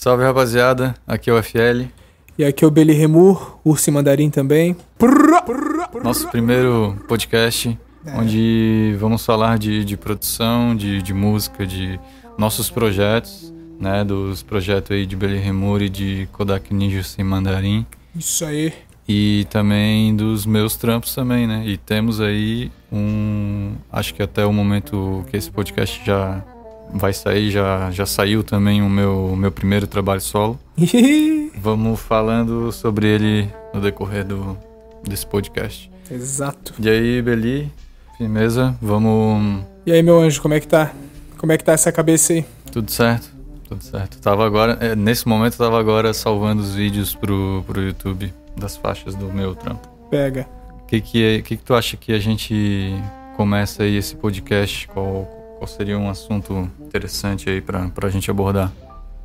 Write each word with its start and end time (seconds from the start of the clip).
Salve 0.00 0.22
rapaziada, 0.22 0.94
aqui 1.04 1.28
é 1.28 1.32
o 1.32 1.42
FL. 1.42 1.86
E 2.38 2.44
aqui 2.44 2.64
é 2.64 2.68
o 2.68 2.70
Beli 2.70 2.92
Remur, 2.92 3.58
Urso 3.64 3.90
Mandarim 3.90 4.30
também. 4.30 4.76
Nosso 6.04 6.28
primeiro 6.28 6.96
podcast, 7.08 7.76
é. 8.06 8.16
onde 8.16 8.94
vamos 9.00 9.26
falar 9.26 9.58
de, 9.58 9.84
de 9.84 9.96
produção, 9.96 10.76
de, 10.76 11.02
de 11.02 11.12
música, 11.12 11.66
de 11.66 11.98
nossos 12.38 12.70
projetos, 12.70 13.52
né? 13.80 14.04
Dos 14.04 14.40
projetos 14.40 14.92
aí 14.92 15.04
de 15.04 15.16
Beli 15.16 15.38
Remur 15.38 15.82
e 15.82 15.88
de 15.88 16.28
Kodak 16.30 16.72
Ninja 16.72 17.02
sem 17.02 17.24
Mandarim. 17.24 17.84
Isso 18.14 18.44
aí. 18.44 18.72
E 19.08 19.48
também 19.50 20.14
dos 20.14 20.46
meus 20.46 20.76
trampos 20.76 21.12
também, 21.12 21.44
né? 21.44 21.64
E 21.66 21.76
temos 21.76 22.20
aí 22.20 22.70
um. 22.92 23.72
Acho 23.90 24.14
que 24.14 24.22
até 24.22 24.46
o 24.46 24.52
momento 24.52 25.24
que 25.28 25.36
esse 25.36 25.50
podcast 25.50 26.00
já 26.06 26.40
vai 26.92 27.12
sair, 27.12 27.50
já, 27.50 27.90
já 27.90 28.06
saiu 28.06 28.42
também 28.42 28.82
o 28.82 28.88
meu, 28.88 29.34
meu 29.36 29.52
primeiro 29.52 29.86
trabalho 29.86 30.20
solo. 30.20 30.58
Vamos 31.60 32.00
falando 32.00 32.70
sobre 32.72 33.06
ele 33.06 33.52
no 33.74 33.80
decorrer 33.80 34.24
do, 34.24 34.56
desse 35.06 35.26
podcast. 35.26 35.90
Exato. 36.10 36.74
E 36.78 36.88
aí, 36.88 37.20
Beli, 37.20 37.70
firmeza, 38.16 38.76
vamos. 38.80 39.62
E 39.84 39.92
aí, 39.92 40.02
meu 40.02 40.20
anjo, 40.20 40.40
como 40.40 40.54
é 40.54 40.60
que 40.60 40.66
tá? 40.66 40.92
Como 41.36 41.52
é 41.52 41.58
que 41.58 41.64
tá 41.64 41.72
essa 41.72 41.92
cabeça 41.92 42.32
aí? 42.32 42.44
Tudo 42.72 42.90
certo, 42.90 43.30
tudo 43.68 43.82
certo. 43.82 44.18
Tava 44.20 44.46
agora, 44.46 44.78
é, 44.80 44.96
nesse 44.96 45.28
momento, 45.28 45.54
eu 45.54 45.58
tava 45.58 45.78
agora 45.78 46.14
salvando 46.14 46.62
os 46.62 46.74
vídeos 46.74 47.14
pro, 47.14 47.62
pro 47.66 47.82
YouTube 47.82 48.32
das 48.56 48.76
faixas 48.76 49.14
do 49.14 49.26
meu 49.26 49.54
trampo. 49.54 49.86
Pega. 50.10 50.48
O 50.82 50.86
que 50.86 51.00
que, 51.00 51.42
que 51.42 51.56
que 51.56 51.62
tu 51.62 51.74
acha 51.74 51.96
que 51.96 52.12
a 52.12 52.18
gente 52.18 52.94
começa 53.36 53.82
aí 53.82 53.96
esse 53.96 54.16
podcast? 54.16 54.88
Qual, 54.88 55.28
qual 55.58 55.66
seria 55.66 55.98
um 55.98 56.08
assunto 56.08 56.70
interessante 56.80 57.50
aí 57.50 57.60
para 57.60 57.90
a 58.02 58.08
gente 58.08 58.30
abordar? 58.30 58.72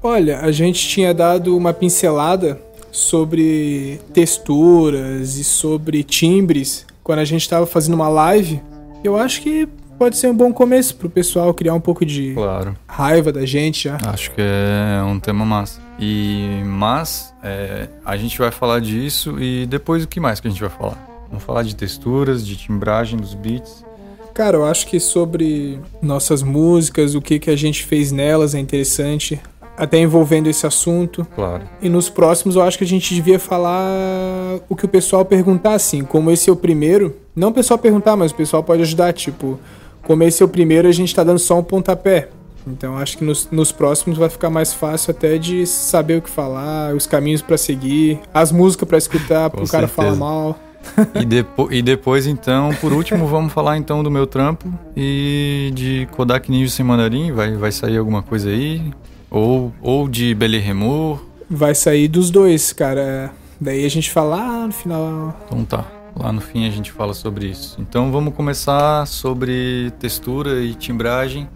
Olha, 0.01 0.40
a 0.40 0.51
gente 0.51 0.85
tinha 0.87 1.13
dado 1.13 1.55
uma 1.55 1.71
pincelada 1.71 2.59
sobre 2.91 4.01
texturas 4.13 5.37
e 5.37 5.43
sobre 5.43 6.03
timbres 6.03 6.85
quando 7.03 7.20
a 7.20 7.25
gente 7.25 7.41
estava 7.41 7.65
fazendo 7.65 7.93
uma 7.93 8.09
live. 8.09 8.62
Eu 9.03 9.15
acho 9.15 9.41
que 9.41 9.67
pode 9.98 10.17
ser 10.17 10.27
um 10.27 10.35
bom 10.35 10.51
começo 10.51 10.95
para 10.95 11.07
o 11.07 11.09
pessoal 11.09 11.53
criar 11.53 11.73
um 11.73 11.79
pouco 11.79 12.05
de 12.05 12.34
claro. 12.34 12.75
raiva 12.87 13.31
da 13.31 13.45
gente 13.45 13.85
já. 13.85 13.97
Acho 14.05 14.31
que 14.31 14.41
é 14.41 15.01
um 15.03 15.20
tema 15.20 15.45
massa. 15.45 15.79
E 15.99 16.62
mas 16.65 17.34
é, 17.43 17.87
a 18.03 18.18
gente 18.18 18.37
vai 18.37 18.51
falar 18.51 18.81
disso 18.81 19.40
e 19.40 19.65
depois 19.68 20.03
o 20.03 20.07
que 20.07 20.20
mais 20.20 20.40
que 20.40 20.47
a 20.47 20.51
gente 20.51 20.59
vai 20.59 20.70
falar? 20.70 20.97
Vamos 21.29 21.43
falar 21.43 21.63
de 21.63 21.75
texturas, 21.75 22.45
de 22.45 22.55
timbragem 22.55 23.18
dos 23.18 23.34
beats 23.34 23.85
Cara, 24.34 24.57
eu 24.57 24.65
acho 24.65 24.87
que 24.87 24.99
sobre 24.99 25.79
nossas 26.01 26.41
músicas, 26.41 27.13
o 27.13 27.21
que, 27.21 27.37
que 27.37 27.49
a 27.49 27.55
gente 27.55 27.84
fez 27.84 28.12
nelas 28.12 28.55
é 28.55 28.59
interessante, 28.59 29.40
até 29.77 29.99
envolvendo 29.99 30.48
esse 30.48 30.65
assunto. 30.65 31.25
Claro. 31.35 31.63
E 31.81 31.87
nos 31.87 32.09
próximos 32.09 32.55
eu 32.55 32.63
acho 32.63 32.77
que 32.77 32.84
a 32.84 32.87
gente 32.87 33.13
devia 33.13 33.40
falar 33.40 34.59
o 34.67 34.75
que 34.75 34.85
o 34.85 34.90
pessoal 34.90 35.23
perguntar, 35.23 35.73
assim. 35.73 36.03
Como 36.03 36.31
esse 36.31 36.49
é 36.49 36.53
o 36.53 36.55
primeiro, 36.55 37.15
não 37.35 37.49
o 37.49 37.53
pessoal 37.53 37.77
perguntar, 37.77 38.15
mas 38.15 38.31
o 38.31 38.35
pessoal 38.35 38.63
pode 38.63 38.81
ajudar, 38.81 39.13
tipo, 39.13 39.59
como 40.01 40.23
esse 40.23 40.41
é 40.41 40.45
o 40.45 40.49
primeiro, 40.49 40.87
a 40.87 40.91
gente 40.91 41.13
tá 41.13 41.23
dando 41.23 41.40
só 41.40 41.59
um 41.59 41.63
pontapé. 41.63 42.29
Então 42.65 42.97
acho 42.97 43.18
que 43.18 43.25
nos, 43.25 43.49
nos 43.51 43.71
próximos 43.71 44.18
vai 44.18 44.29
ficar 44.29 44.49
mais 44.49 44.73
fácil 44.73 45.12
até 45.12 45.37
de 45.37 45.65
saber 45.68 46.20
o 46.20 46.21
que 46.21 46.29
falar, 46.29 46.95
os 46.95 47.05
caminhos 47.05 47.41
para 47.41 47.57
seguir, 47.57 48.20
as 48.34 48.51
músicas 48.51 48.87
para 48.87 48.97
escutar, 48.97 49.49
pro 49.49 49.68
cara 49.68 49.87
falar 49.87 50.15
mal. 50.15 50.57
e, 51.20 51.26
depo 51.26 51.71
e 51.71 51.81
depois, 51.81 52.27
então, 52.27 52.73
por 52.81 52.93
último, 52.93 53.26
vamos 53.27 53.53
falar 53.53 53.77
então 53.77 54.03
do 54.03 54.12
meu 54.12 54.27
trampo 54.27 54.71
e 54.95 55.71
de 55.73 56.07
Kodak 56.12 56.49
Ninja 56.51 56.71
sem 56.71 56.85
mandarim. 56.85 57.31
Vai, 57.31 57.55
vai 57.55 57.71
sair 57.71 57.98
alguma 57.98 58.21
coisa 58.21 58.49
aí? 58.49 58.93
Ou, 59.29 59.73
ou 59.81 60.07
de 60.07 60.35
Bele 60.35 60.59
Remor? 60.59 61.20
Vai 61.49 61.73
sair 61.73 62.07
dos 62.07 62.29
dois, 62.29 62.71
cara. 62.73 63.31
Daí 63.59 63.85
a 63.85 63.90
gente 63.90 64.09
fala 64.09 64.35
lá 64.35 64.68
no 64.68 64.74
final. 64.74 65.35
Então 65.46 65.66
tá. 65.66 65.85
Lá 66.16 66.31
no 66.31 66.41
fim 66.41 66.68
a 66.68 66.69
gente 66.69 66.91
fala 66.91 67.13
sobre 67.13 67.47
isso. 67.47 67.75
Então 67.79 68.12
vamos 68.12 68.35
começar 68.35 69.08
sobre 69.08 69.91
textura 70.00 70.62
e 70.62 70.75
timbragem. 70.75 71.50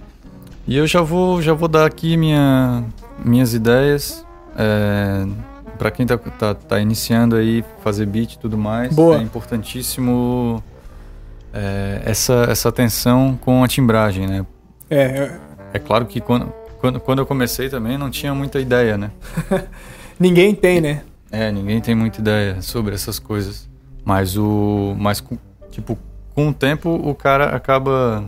E 0.68 0.76
eu 0.76 0.88
já 0.88 1.02
vou, 1.02 1.42
já 1.42 1.54
vou 1.54 1.68
dar 1.68 1.86
aqui 1.86 2.18
minha, 2.18 2.84
minhas 3.24 3.54
ideias. 3.54 4.26
É, 4.58 5.26
para 5.78 5.92
quem 5.92 6.06
tá, 6.06 6.18
tá, 6.18 6.54
tá, 6.54 6.80
iniciando 6.80 7.36
aí, 7.36 7.64
fazer 7.84 8.06
beat 8.06 8.34
e 8.34 8.40
tudo 8.40 8.58
mais, 8.58 8.94
Boa. 8.94 9.18
é 9.18 9.22
importantíssimo 9.22 10.64
é, 11.54 12.02
essa, 12.06 12.48
essa 12.50 12.70
atenção 12.70 13.38
com 13.40 13.64
a 13.64 13.68
timbragem, 13.68 14.28
né? 14.28 14.46
É, 14.90 15.32
é... 15.74 15.80
claro 15.80 16.06
que 16.06 16.20
quando, 16.20 16.52
quando, 16.80 17.00
quando 17.00 17.20
eu 17.20 17.26
comecei 17.26 17.70
também 17.70 17.98
não 17.98 18.10
tinha 18.10 18.34
muita 18.34 18.60
ideia, 18.60 18.98
né? 18.98 19.12
ninguém 20.20 20.54
tem, 20.54 20.82
né? 20.82 21.04
É, 21.32 21.52
ninguém 21.52 21.82
tem 21.82 21.94
muita 21.94 22.20
ideia 22.22 22.62
sobre 22.62 22.96
essas 22.96 23.20
coisas. 23.20 23.68
Mas 24.04 24.38
o. 24.38 24.96
Mas, 24.98 25.24
tipo, 25.70 25.98
com 26.34 26.50
o 26.50 26.54
tempo 26.54 26.90
o 26.90 27.14
cara 27.14 27.56
acaba. 27.56 28.24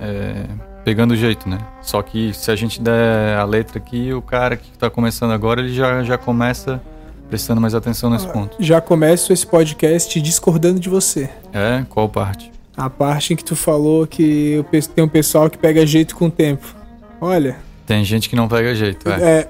É, 0.00 0.46
pegando 0.84 1.12
o 1.12 1.16
jeito, 1.16 1.48
né? 1.48 1.58
Só 1.80 2.02
que 2.02 2.32
se 2.34 2.50
a 2.50 2.56
gente 2.56 2.80
der 2.80 3.36
a 3.36 3.44
letra 3.44 3.78
aqui, 3.78 4.12
o 4.12 4.22
cara 4.22 4.56
que 4.56 4.70
está 4.72 4.90
começando 4.90 5.32
agora, 5.32 5.60
ele 5.60 5.74
já, 5.74 6.02
já 6.02 6.18
começa 6.18 6.80
prestando 7.28 7.60
mais 7.60 7.74
atenção 7.74 8.10
nesse 8.10 8.26
ah, 8.26 8.30
ponto. 8.30 8.56
Já 8.60 8.80
começo 8.80 9.32
esse 9.32 9.46
podcast 9.46 10.20
discordando 10.20 10.78
de 10.78 10.88
você. 10.88 11.30
É? 11.52 11.82
Qual 11.88 12.08
parte? 12.08 12.52
A 12.76 12.90
parte 12.90 13.32
em 13.32 13.36
que 13.36 13.44
tu 13.44 13.56
falou 13.56 14.06
que 14.06 14.64
tem 14.94 15.02
um 15.04 15.08
pessoal 15.08 15.48
que 15.48 15.56
pega 15.56 15.86
jeito 15.86 16.14
com 16.14 16.26
o 16.26 16.30
tempo. 16.30 16.74
Olha. 17.20 17.56
Tem 17.86 18.04
gente 18.04 18.28
que 18.28 18.36
não 18.36 18.48
pega 18.48 18.74
jeito, 18.74 19.08
é. 19.10 19.40
é. 19.40 19.48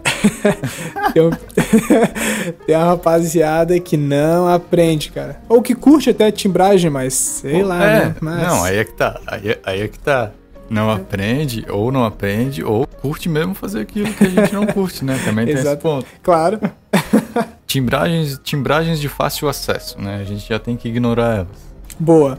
tem, 1.13 1.23
um... 1.23 1.31
tem 2.67 2.77
uma 2.77 2.85
rapaziada 2.87 3.79
que 3.79 3.97
não 3.97 4.49
aprende, 4.49 5.11
cara. 5.11 5.41
Ou 5.49 5.61
que 5.61 5.75
curte 5.75 6.11
até 6.11 6.27
a 6.27 6.33
timbragem, 6.33 6.91
mas 6.91 7.15
sei 7.15 7.63
lá, 7.63 7.85
é. 7.85 7.99
né? 8.07 8.17
Mas... 8.21 8.43
Não, 8.43 8.65
aí 8.65 8.79
é 8.79 8.85
que 8.85 8.93
tá. 8.93 9.21
Aí, 9.27 9.59
aí 9.65 9.81
é 9.83 9.89
que 9.89 9.99
tá. 9.99 10.33
Não 10.73 10.91
aprende, 10.91 11.67
ou 11.69 11.93
não 11.93 12.03
aprende, 12.03 12.65
ou 12.65 12.87
curte 12.87 13.29
mesmo 13.29 13.53
fazer 13.53 13.81
aquilo 13.81 14.11
que 14.15 14.25
a 14.25 14.29
gente 14.31 14.55
não 14.55 14.67
curte, 14.67 15.05
né? 15.05 15.21
Também 15.23 15.45
tem 15.45 15.55
esse 15.55 15.77
ponto. 15.77 16.07
Claro. 16.23 16.59
timbragens, 17.67 18.41
timbragens 18.43 18.99
de 18.99 19.07
fácil 19.07 19.51
acesso, 19.51 20.01
né? 20.01 20.17
A 20.23 20.25
gente 20.25 20.49
já 20.49 20.59
tem 20.59 20.75
que 20.75 20.89
ignorar 20.89 21.35
elas. 21.35 21.73
Boa. 22.01 22.39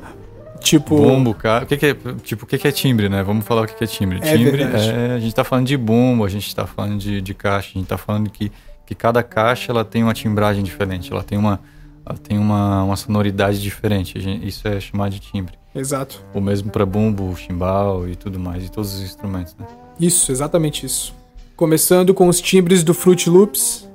Tipo. 0.59 0.97
Bumbo, 0.97 1.35
cara. 1.35 1.63
O 1.63 1.67
que, 1.67 1.77
que 1.77 1.85
é, 1.85 1.93
tipo, 2.23 2.45
o 2.45 2.47
que, 2.47 2.57
que 2.57 2.67
é 2.67 2.71
timbre, 2.71 3.07
né? 3.07 3.21
Vamos 3.21 3.45
falar 3.45 3.61
o 3.61 3.67
que, 3.67 3.75
que 3.75 3.83
é 3.83 3.87
timbre. 3.87 4.17
É 4.23 4.35
timbre 4.35 4.57
verdade. 4.57 4.89
é. 4.89 5.13
A 5.13 5.19
gente 5.19 5.35
tá 5.35 5.43
falando 5.43 5.67
de 5.67 5.77
bumbo, 5.77 6.25
a 6.25 6.29
gente 6.29 6.55
tá 6.55 6.65
falando 6.65 6.97
de, 6.97 7.21
de 7.21 7.33
caixa, 7.35 7.69
a 7.75 7.77
gente 7.77 7.87
tá 7.87 7.99
falando 7.99 8.31
que, 8.31 8.51
que 8.83 8.95
cada 8.95 9.21
caixa 9.21 9.71
ela 9.71 9.85
tem 9.85 10.01
uma 10.01 10.13
timbragem 10.15 10.63
diferente, 10.63 11.11
ela 11.11 11.23
tem 11.23 11.37
uma, 11.37 11.59
ela 12.05 12.17
tem 12.17 12.37
uma, 12.37 12.83
uma 12.83 12.95
sonoridade 12.95 13.61
diferente. 13.61 14.19
Gente, 14.19 14.47
isso 14.47 14.67
é 14.67 14.79
chamado 14.79 15.11
de 15.11 15.19
timbre. 15.19 15.53
Exato. 15.75 16.23
O 16.33 16.41
mesmo 16.41 16.69
para 16.69 16.85
bumbo, 16.85 17.35
chimbal 17.35 18.07
e 18.07 18.15
tudo 18.15 18.39
mais, 18.39 18.65
e 18.65 18.69
todos 18.69 18.93
os 18.93 19.01
instrumentos, 19.01 19.55
né? 19.57 19.65
Isso, 19.99 20.31
exatamente 20.31 20.85
isso. 20.85 21.13
Começando 21.55 22.13
com 22.13 22.27
os 22.27 22.39
timbres 22.39 22.83
do 22.83 22.93
Fruit 22.93 23.29
Loops, 23.29 23.89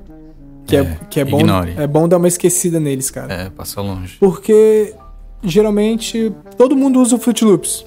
que 0.66 0.76
é, 0.76 0.80
é 0.80 0.98
que 1.08 1.20
é 1.20 1.24
bom, 1.24 1.40
é 1.76 1.86
bom 1.86 2.08
dar 2.08 2.16
uma 2.16 2.28
esquecida 2.28 2.80
neles, 2.80 3.10
cara. 3.10 3.32
É, 3.32 3.50
passa 3.50 3.80
longe. 3.80 4.16
Porque 4.18 4.94
geralmente 5.42 6.32
todo 6.56 6.76
mundo 6.76 7.00
usa 7.00 7.16
o 7.16 7.18
Fruit 7.18 7.44
Loops. 7.44 7.84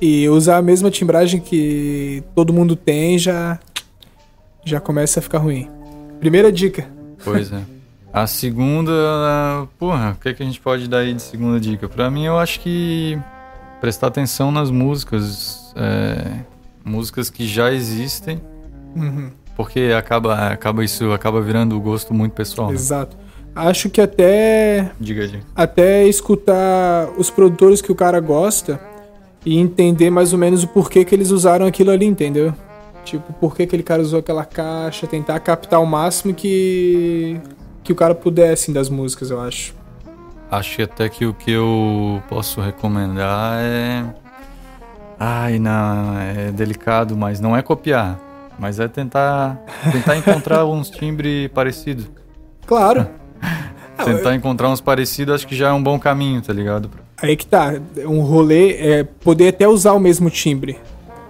E 0.00 0.28
usar 0.28 0.58
a 0.58 0.62
mesma 0.62 0.90
timbragem 0.90 1.40
que 1.40 2.22
todo 2.34 2.52
mundo 2.52 2.76
tem 2.76 3.18
já 3.18 3.58
já 4.64 4.80
começa 4.80 5.20
a 5.20 5.22
ficar 5.22 5.38
ruim. 5.38 5.68
Primeira 6.18 6.50
dica. 6.50 6.88
Pois 7.22 7.52
é. 7.52 7.62
A 8.14 8.28
segunda, 8.28 9.66
porra, 9.76 10.12
o 10.16 10.22
que, 10.22 10.28
é 10.28 10.32
que 10.32 10.40
a 10.40 10.46
gente 10.46 10.60
pode 10.60 10.86
dar 10.86 10.98
aí 10.98 11.12
de 11.12 11.20
segunda 11.20 11.58
dica? 11.58 11.88
Pra 11.88 12.08
mim, 12.08 12.24
eu 12.24 12.38
acho 12.38 12.60
que 12.60 13.18
prestar 13.80 14.06
atenção 14.06 14.52
nas 14.52 14.70
músicas, 14.70 15.74
é, 15.74 16.42
músicas 16.84 17.28
que 17.28 17.44
já 17.44 17.72
existem, 17.72 18.40
uhum. 18.94 19.32
porque 19.56 19.92
acaba, 19.98 20.46
acaba 20.46 20.84
isso 20.84 21.10
acaba 21.12 21.40
virando 21.40 21.76
o 21.76 21.80
gosto 21.80 22.14
muito 22.14 22.34
pessoal. 22.34 22.68
Né? 22.68 22.74
Exato. 22.74 23.16
Acho 23.52 23.90
que 23.90 24.00
até 24.00 24.92
diga, 25.00 25.26
diga. 25.26 25.42
até 25.56 26.06
escutar 26.06 27.08
os 27.18 27.30
produtores 27.30 27.82
que 27.82 27.90
o 27.90 27.96
cara 27.96 28.20
gosta 28.20 28.80
e 29.44 29.58
entender 29.58 30.10
mais 30.10 30.32
ou 30.32 30.38
menos 30.38 30.62
o 30.62 30.68
porquê 30.68 31.04
que 31.04 31.16
eles 31.16 31.32
usaram 31.32 31.66
aquilo 31.66 31.90
ali, 31.90 32.06
entendeu? 32.06 32.54
Tipo, 33.04 33.32
por 33.32 33.56
que 33.56 33.64
aquele 33.64 33.82
cara 33.82 34.00
usou 34.00 34.20
aquela 34.20 34.44
caixa, 34.44 35.04
tentar 35.04 35.40
captar 35.40 35.82
o 35.82 35.86
máximo 35.86 36.32
que 36.32 37.40
que 37.84 37.92
o 37.92 37.94
cara 37.94 38.14
pudesse 38.14 38.72
das 38.72 38.88
músicas, 38.88 39.30
eu 39.30 39.40
acho. 39.40 39.74
Acho 40.50 40.76
que 40.76 40.82
até 40.82 41.08
que 41.08 41.26
o 41.26 41.34
que 41.34 41.50
eu 41.50 42.22
posso 42.28 42.60
recomendar 42.60 43.58
é. 43.60 44.04
Ai, 45.20 45.58
não, 45.58 46.18
é 46.18 46.50
delicado, 46.50 47.16
mas 47.16 47.40
não 47.40 47.56
é 47.56 47.62
copiar. 47.62 48.18
Mas 48.58 48.80
é 48.80 48.88
tentar, 48.88 49.60
tentar 49.92 50.16
encontrar 50.16 50.64
uns 50.66 50.88
timbres 50.88 51.48
parecidos. 51.48 52.08
Claro. 52.66 53.06
tentar 54.04 54.34
encontrar 54.34 54.70
uns 54.70 54.80
parecidos, 54.80 55.34
acho 55.34 55.46
que 55.46 55.54
já 55.54 55.68
é 55.68 55.72
um 55.72 55.82
bom 55.82 55.98
caminho, 55.98 56.40
tá 56.40 56.52
ligado? 56.52 56.90
Aí 57.20 57.36
que 57.36 57.46
tá. 57.46 57.74
Um 58.06 58.20
rolê 58.20 58.72
é 58.74 59.04
poder 59.04 59.48
até 59.48 59.68
usar 59.68 59.92
o 59.92 60.00
mesmo 60.00 60.30
timbre, 60.30 60.78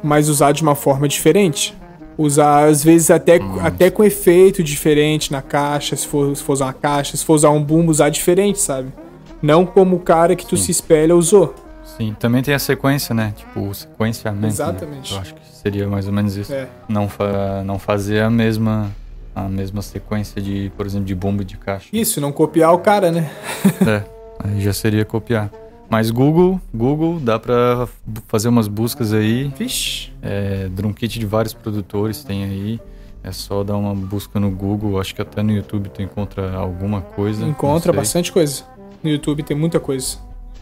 mas 0.02 0.28
usar 0.28 0.52
de 0.52 0.62
uma 0.62 0.74
forma 0.74 1.08
diferente. 1.08 1.74
Usar, 2.16 2.66
às 2.68 2.84
vezes, 2.84 3.10
até, 3.10 3.40
até 3.60 3.90
com 3.90 4.04
efeito 4.04 4.62
diferente 4.62 5.32
na 5.32 5.42
caixa, 5.42 5.96
se 5.96 6.06
for, 6.06 6.36
se 6.36 6.42
for 6.42 6.52
usar 6.52 6.66
uma 6.66 6.72
caixa, 6.72 7.16
se 7.16 7.24
for 7.24 7.34
usar 7.34 7.50
um 7.50 7.62
bumbo, 7.62 7.90
usar 7.90 8.08
diferente, 8.08 8.60
sabe? 8.60 8.88
Não 9.42 9.66
como 9.66 9.96
o 9.96 10.00
cara 10.00 10.36
que 10.36 10.46
tu 10.46 10.56
Sim. 10.56 10.64
se 10.64 10.70
espelha 10.70 11.14
usou. 11.16 11.54
Sim, 11.96 12.14
também 12.18 12.42
tem 12.42 12.54
a 12.54 12.58
sequência, 12.58 13.14
né? 13.14 13.32
Tipo, 13.36 13.68
o 13.68 13.74
sequenciamento. 13.74 14.42
né? 14.42 14.48
Exatamente. 14.48 15.12
Eu 15.12 15.20
acho 15.20 15.34
que 15.34 15.40
seria 15.46 15.86
mais 15.86 16.06
ou 16.06 16.12
menos 16.12 16.36
isso. 16.36 16.52
É. 16.52 16.68
Não, 16.88 17.08
fa 17.08 17.62
não 17.64 17.78
fazer 17.78 18.20
a 18.22 18.30
mesma, 18.30 18.90
a 19.34 19.48
mesma 19.48 19.82
sequência 19.82 20.40
de, 20.40 20.72
por 20.76 20.86
exemplo, 20.86 21.06
de 21.06 21.14
bomba 21.14 21.42
e 21.42 21.44
de 21.44 21.56
caixa. 21.56 21.88
Isso, 21.92 22.20
não 22.20 22.32
copiar 22.32 22.72
o 22.72 22.78
cara, 22.78 23.10
né? 23.10 23.30
É, 23.86 24.02
aí 24.42 24.60
já 24.60 24.72
seria 24.72 25.04
copiar. 25.04 25.50
Mas 25.88 26.10
Google, 26.10 26.60
Google, 26.74 27.20
dá 27.20 27.38
pra 27.38 27.86
bu- 28.04 28.22
fazer 28.26 28.48
umas 28.48 28.66
buscas 28.68 29.12
aí. 29.12 29.52
Vixe. 29.56 30.10
É, 30.22 30.68
drum 30.68 30.92
kit 30.92 31.18
de 31.18 31.26
vários 31.26 31.52
produtores 31.54 32.24
tem 32.24 32.44
aí. 32.44 32.80
É 33.22 33.30
só 33.32 33.62
dar 33.62 33.76
uma 33.76 33.94
busca 33.94 34.38
no 34.40 34.50
Google. 34.50 35.00
Acho 35.00 35.14
que 35.14 35.22
até 35.22 35.42
no 35.42 35.52
YouTube 35.52 35.88
tu 35.90 36.02
encontra 36.02 36.52
alguma 36.54 37.00
coisa. 37.00 37.44
Encontra 37.46 37.92
bastante 37.92 38.32
coisa. 38.32 38.64
No 39.02 39.10
YouTube 39.10 39.42
tem 39.42 39.56
muita 39.56 39.78
coisa. 39.78 40.18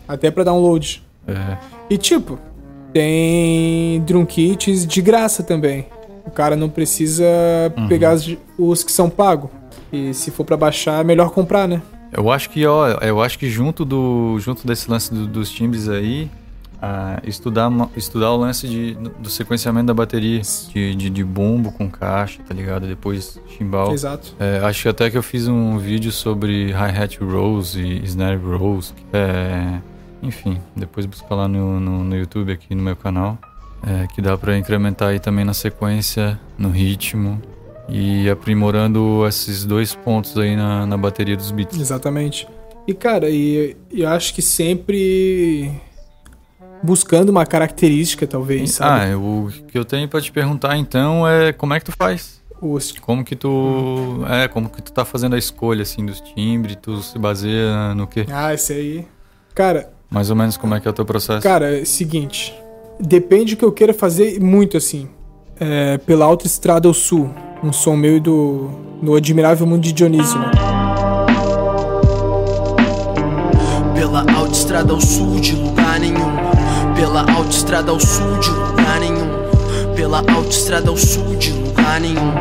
Até 0.06 0.30
pra 0.30 0.44
download. 0.44 1.02
É, 1.26 1.56
E 1.88 1.96
tipo, 1.96 2.38
tem 2.92 4.00
drum 4.02 4.24
kits 4.26 4.86
de 4.86 5.00
graça 5.02 5.42
também. 5.42 5.86
O 6.24 6.30
cara 6.30 6.54
não 6.56 6.68
precisa 6.68 7.24
Uhum. 7.76 7.88
pegar 7.88 8.14
os, 8.14 8.36
os 8.58 8.84
que 8.84 8.92
são 8.92 9.08
pagos. 9.10 9.50
E 9.92 10.12
se 10.14 10.30
for 10.30 10.44
pra 10.44 10.56
baixar, 10.56 11.00
é 11.00 11.04
melhor 11.04 11.30
comprar, 11.30 11.66
né? 11.66 11.82
Eu 12.12 12.30
acho 12.30 12.50
que, 12.50 12.66
ó, 12.66 12.86
eu 13.00 13.22
acho 13.22 13.38
que 13.38 13.48
junto 13.50 13.84
do 13.84 14.36
junto 14.38 14.66
desse 14.66 14.90
lance 14.90 15.12
do- 15.12 15.26
dos 15.26 15.50
timbres 15.50 15.88
aí, 15.88 16.30
ah, 16.80 17.20
estudar 17.24 17.70
estudar 17.96 18.30
o 18.32 18.36
lance 18.36 18.68
de, 18.68 18.94
do 19.18 19.30
sequenciamento 19.30 19.86
da 19.86 19.94
bateria, 19.94 20.42
de, 20.74 20.94
de, 20.94 21.08
de 21.10 21.24
bumbo 21.24 21.72
com 21.72 21.88
caixa, 21.90 22.40
tá 22.46 22.52
ligado? 22.54 22.86
Depois 22.86 23.40
chimbal. 23.56 23.92
Exato. 23.92 24.34
É, 24.38 24.58
acho 24.64 24.82
que 24.82 24.88
até 24.88 25.08
que 25.10 25.16
eu 25.16 25.22
fiz 25.22 25.48
um 25.48 25.78
vídeo 25.78 26.12
sobre 26.12 26.70
hi-hat 26.72 27.18
rolls 27.22 27.78
e 27.78 28.04
snare 28.04 28.36
rolls. 28.36 28.92
que 28.94 29.04
É, 29.16 29.80
enfim, 30.22 30.58
depois 30.76 31.06
busca 31.06 31.34
lá 31.34 31.48
no, 31.48 31.80
no, 31.80 32.04
no 32.04 32.16
YouTube 32.16 32.52
aqui 32.52 32.74
no 32.74 32.82
meu 32.82 32.94
canal, 32.94 33.38
é, 33.86 34.06
que 34.08 34.20
dá 34.20 34.36
pra 34.36 34.56
incrementar 34.58 35.08
aí 35.08 35.18
também 35.18 35.44
na 35.44 35.54
sequência, 35.54 36.38
no 36.58 36.68
ritmo 36.68 37.40
e 37.88 38.28
aprimorando 38.30 39.26
esses 39.26 39.64
dois 39.64 39.94
pontos 39.94 40.36
aí 40.38 40.56
na, 40.56 40.86
na 40.86 40.96
bateria 40.96 41.36
dos 41.36 41.50
beats. 41.50 41.78
Exatamente. 41.78 42.48
E 42.86 42.94
cara, 42.94 43.28
e, 43.30 43.76
e 43.90 44.02
eu 44.02 44.08
acho 44.08 44.34
que 44.34 44.42
sempre 44.42 45.70
buscando 46.82 47.28
uma 47.28 47.46
característica, 47.46 48.26
talvez, 48.26 48.72
sabe? 48.72 49.12
Ah, 49.12 49.18
o 49.18 49.48
que 49.68 49.78
eu 49.78 49.84
tenho 49.84 50.08
pra 50.08 50.20
te 50.20 50.32
perguntar 50.32 50.76
então 50.76 51.26
é 51.28 51.52
como 51.52 51.74
é 51.74 51.78
que 51.78 51.86
tu 51.86 51.92
faz? 51.92 52.42
Como 53.00 53.24
que 53.24 53.34
tu. 53.34 54.24
É, 54.28 54.46
como 54.46 54.68
que 54.68 54.80
tu 54.80 54.92
tá 54.92 55.04
fazendo 55.04 55.34
a 55.34 55.38
escolha 55.38 55.82
assim 55.82 56.06
dos 56.06 56.20
timbres? 56.20 56.76
Tu 56.80 57.02
se 57.02 57.18
baseia 57.18 57.92
no 57.94 58.06
quê? 58.06 58.24
Ah, 58.30 58.54
esse 58.54 58.72
aí. 58.72 59.06
Cara, 59.52 59.92
Mais 60.08 60.30
ou 60.30 60.36
menos 60.36 60.56
como 60.56 60.72
é 60.74 60.80
que 60.80 60.86
é 60.86 60.90
o 60.90 60.94
teu 60.94 61.04
processo? 61.04 61.42
Cara, 61.42 61.78
é 61.78 61.82
o 61.82 61.86
seguinte. 61.86 62.54
Depende 63.00 63.56
do 63.56 63.58
que 63.58 63.64
eu 63.64 63.72
queira 63.72 63.92
fazer 63.92 64.40
muito 64.40 64.76
assim. 64.76 65.08
É, 65.58 65.98
pela 65.98 66.24
Autoestrada 66.24 66.86
ao 66.86 66.94
Sul. 66.94 67.34
Um 67.62 67.72
som 67.72 67.94
meu 67.94 68.16
e 68.16 68.20
do. 68.20 68.70
No 69.00 69.14
Admirável 69.14 69.64
Mundo 69.66 69.82
de 69.82 69.92
Dionísio, 69.92 70.36
né? 70.38 70.50
Pela 73.94 74.20
autoestrada 74.32 74.92
ao 74.92 75.00
sul 75.00 75.38
de 75.38 75.54
lugar 75.54 76.00
nenhum. 76.00 76.94
Pela 76.96 77.20
autoestrada 77.32 77.92
ao 77.92 78.00
sul 78.00 78.38
de 78.40 78.50
lugar 78.50 78.98
nenhum. 78.98 79.94
Pela 79.94 80.18
autoestrada 80.18 80.90
ao 80.90 80.96
sul 80.96 81.36
de 81.36 81.52
lugar 81.52 82.00
nenhum. 82.00 82.32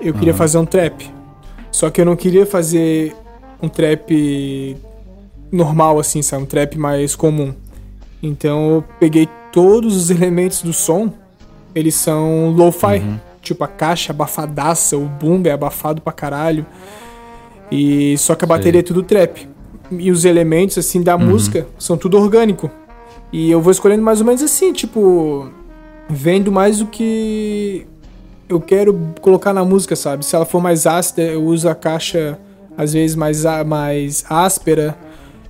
Eu 0.00 0.14
queria 0.14 0.34
fazer 0.34 0.56
um 0.56 0.64
trap. 0.64 1.08
Só 1.70 1.90
que 1.90 2.00
eu 2.00 2.04
não 2.04 2.16
queria 2.16 2.46
fazer 2.46 3.14
um 3.62 3.68
trap 3.68 4.76
normal, 5.50 5.98
assim, 5.98 6.22
sabe? 6.22 6.44
Um 6.44 6.46
trap 6.46 6.78
mais 6.78 7.14
comum. 7.14 7.54
Então 8.22 8.70
eu 8.70 8.84
peguei 8.98 9.28
todos 9.52 9.96
os 9.96 10.10
elementos 10.10 10.62
do 10.62 10.72
som, 10.72 11.12
eles 11.74 11.94
são 11.94 12.50
lo-fi. 12.50 13.02
Tipo, 13.40 13.64
a 13.64 13.68
caixa 13.68 14.12
abafadaça, 14.12 14.96
o 14.96 15.04
boom 15.06 15.42
é 15.44 15.50
abafado 15.50 16.00
pra 16.00 16.12
caralho. 16.12 16.64
E 17.70 18.16
só 18.18 18.34
que 18.34 18.44
a 18.44 18.48
bateria 18.48 18.80
é 18.80 18.82
tudo 18.82 19.02
trap. 19.02 19.48
E 19.90 20.10
os 20.10 20.24
elementos, 20.24 20.78
assim, 20.78 21.02
da 21.02 21.18
música 21.18 21.66
são 21.78 21.96
tudo 21.96 22.18
orgânico. 22.18 22.70
E 23.32 23.50
eu 23.50 23.60
vou 23.60 23.70
escolhendo 23.70 24.02
mais 24.02 24.20
ou 24.20 24.26
menos 24.26 24.42
assim, 24.42 24.72
tipo, 24.72 25.48
vendo 26.08 26.52
mais 26.52 26.80
o 26.80 26.86
que 26.86 27.86
eu 28.48 28.60
quero 28.60 28.98
colocar 29.22 29.54
na 29.54 29.64
música, 29.64 29.96
sabe? 29.96 30.24
Se 30.24 30.36
ela 30.36 30.44
for 30.44 30.60
mais 30.60 30.86
ácida, 30.86 31.22
eu 31.22 31.42
uso 31.42 31.68
a 31.68 31.74
caixa 31.74 32.38
às 32.76 32.92
vezes 32.92 33.16
mais, 33.16 33.44
mais 33.66 34.24
áspera. 34.28 34.96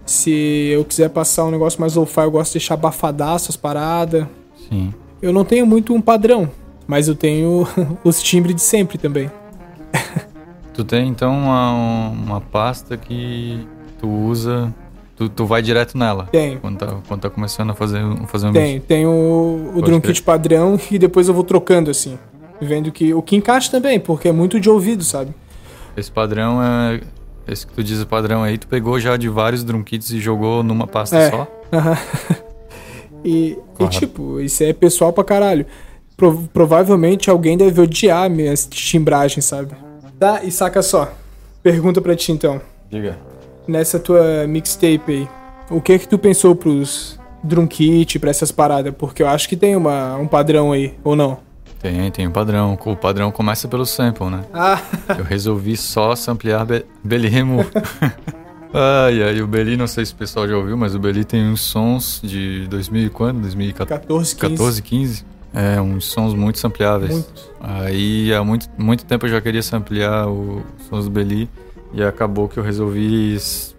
Se 0.05 0.71
eu 0.73 0.85
quiser 0.85 1.09
passar 1.11 1.45
um 1.45 1.51
negócio 1.51 1.81
mais 1.81 1.95
lo-fi, 1.95 2.21
eu 2.21 2.31
gosto 2.31 2.53
de 2.53 2.59
deixar 2.59 2.75
abafadaço 2.75 3.51
as 3.51 3.57
paradas. 3.57 4.27
Sim. 4.69 4.93
Eu 5.21 5.33
não 5.33 5.45
tenho 5.45 5.65
muito 5.67 5.95
um 5.95 6.01
padrão, 6.01 6.51
mas 6.87 7.09
eu 7.09 7.15
tenho 7.15 7.67
os 8.03 8.23
timbres 8.23 8.57
de 8.57 8.63
sempre 8.63 8.99
também. 8.99 9.31
Tu 10.75 10.85
tem 10.85 11.09
então 11.09 11.37
uma, 11.37 12.09
uma 12.09 12.41
pasta 12.41 12.97
que 12.97 13.61
tu 14.01 14.09
usa, 14.09 14.75
tu, 15.15 15.29
tu 15.29 15.45
vai 15.45 15.61
direto 15.61 15.99
nela. 15.99 16.27
Tenho. 16.33 16.59
Quando 16.61 16.79
tá, 16.79 16.97
quando 17.07 17.21
tá 17.21 17.31
começando 17.31 17.71
a 17.71 17.75
fazer, 17.75 18.01
fazer 18.27 18.47
um 18.47 18.53
Tem, 18.53 18.81
tem 18.81 19.07
o, 19.07 19.73
o 19.75 19.83
drum 19.83 20.01
kit 20.01 20.23
padrão 20.23 20.81
e 20.91 20.99
depois 20.99 21.29
eu 21.29 21.35
vou 21.35 21.45
trocando 21.45 21.91
assim. 21.91 22.19
Vendo 22.61 22.91
que. 22.91 23.13
O 23.13 23.21
que 23.21 23.37
encaixa 23.37 23.71
também, 23.71 24.01
porque 24.01 24.29
é 24.29 24.33
muito 24.33 24.59
de 24.59 24.71
ouvido, 24.71 25.05
sabe? 25.05 25.35
Esse 25.97 26.11
padrão 26.11 26.63
é. 26.63 27.01
Esse 27.47 27.67
que 27.67 27.73
tu 27.73 27.83
diz 27.83 28.01
o 28.01 28.07
padrão 28.07 28.43
aí, 28.43 28.57
tu 28.57 28.67
pegou 28.69 28.99
já 29.01 29.17
de 29.17 29.29
vários 29.29 29.65
drum 29.65 29.83
kits 29.83 30.11
e 30.11 30.21
jogou 30.21 30.63
numa 30.63 30.87
pasta 30.87 31.17
É. 31.17 31.31
só? 31.31 31.47
E, 33.25 33.57
e, 33.79 33.89
tipo, 33.89 34.41
isso 34.41 34.65
é 34.65 34.73
pessoal 34.73 35.13
pra 35.13 35.23
caralho. 35.23 35.65
Pro- 36.17 36.43
provavelmente 36.53 37.31
alguém 37.31 37.57
deve 37.57 37.81
odiar 37.81 38.29
minhas 38.29 38.67
timbragens, 38.67 39.45
sabe? 39.45 39.75
Tá, 40.19 40.41
e 40.43 40.51
saca 40.51 40.83
só. 40.83 41.13
Pergunta 41.63 42.01
pra 42.01 42.17
ti 42.17 42.33
então. 42.33 42.61
Diga. 42.91 43.17
Nessa 43.69 44.01
tua 44.01 44.45
mixtape 44.49 45.03
aí, 45.13 45.29
o 45.71 45.81
que 45.81 46.01
que 46.01 46.09
tu 46.09 46.19
pensou 46.19 46.57
pros 46.57 47.17
drum 47.45 47.65
kit, 47.67 48.19
pra 48.19 48.31
essas 48.31 48.51
paradas? 48.51 48.93
Porque 48.99 49.23
eu 49.23 49.29
acho 49.29 49.49
que 49.49 49.57
tem 49.57 49.77
uma, 49.77 50.17
um 50.17 50.27
padrão 50.27 50.73
aí, 50.73 50.95
ou 51.05 51.15
não? 51.15 51.39
Tem, 51.83 52.11
tem 52.13 52.27
o 52.29 52.31
padrão. 52.31 52.79
O 52.81 52.97
padrão 52.97 53.33
começa 53.33 53.67
pelo 53.67 53.85
sample, 53.85 54.27
né? 54.27 54.45
Ah, 54.55 54.81
Eu 55.19 55.25
resolvi 55.25 55.77
só 55.77 56.15
samplear 56.15 56.65
Be 56.65 56.87
Belly 57.03 57.29
Remo. 57.29 57.67
ai, 58.73 59.21
ai, 59.21 59.43
o 59.43 59.49
Belly, 59.49 59.77
não 59.77 59.89
sei 59.89 60.07
se 60.07 60.13
o 60.13 60.17
pessoal 60.17 60.49
já 60.49 60.57
ouviu, 60.57 60.77
mas 60.77 60.95
o 60.95 61.01
Belly 61.01 61.25
tem 61.25 61.45
uns 61.45 61.61
sons 61.61 62.21
de 62.23 62.69
2000 62.69 63.07
e 63.07 63.11
quando? 63.11 63.41
2014, 63.41 64.37
14, 64.37 64.37
15. 64.37 64.53
14, 64.53 64.83
15? 64.83 65.25
É, 65.53 65.81
uns 65.81 66.05
sons 66.05 66.35
muito 66.35 66.61
sampleáveis. 66.61 67.11
Muito. 67.11 67.51
Aí 67.61 68.33
há 68.33 68.45
muito, 68.45 68.71
muito 68.79 69.05
tempo 69.05 69.27
eu 69.27 69.31
já 69.31 69.41
queria 69.41 69.63
samplear 69.63 70.29
os 70.29 70.63
sons 70.89 71.07
do 71.07 71.11
Belly 71.11 71.51
e 71.93 72.03
acabou 72.03 72.49
que 72.49 72.59
eu 72.59 72.63
resolvi 72.63 73.37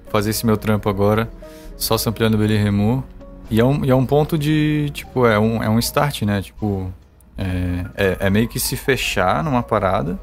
fazer 0.09 0.31
esse 0.31 0.45
meu 0.45 0.57
trampo 0.57 0.89
agora, 0.89 1.31
só 1.77 1.97
sampleando 1.97 2.35
o 2.35 2.39
Belly 2.39 2.57
Remu. 2.57 3.01
E 3.49 3.61
é 3.61 3.63
um, 3.65 3.85
e 3.85 3.89
é 3.89 3.95
um 3.95 4.05
ponto 4.05 4.37
de, 4.37 4.89
tipo, 4.93 5.25
é 5.25 5.39
um, 5.39 5.63
é 5.63 5.69
um 5.69 5.79
start, 5.79 6.23
né? 6.23 6.41
Tipo, 6.41 6.91
é, 7.37 7.85
é, 7.95 8.17
é 8.21 8.29
meio 8.29 8.47
que 8.47 8.59
se 8.59 8.75
fechar 8.75 9.43
numa 9.43 9.63
parada 9.63 10.19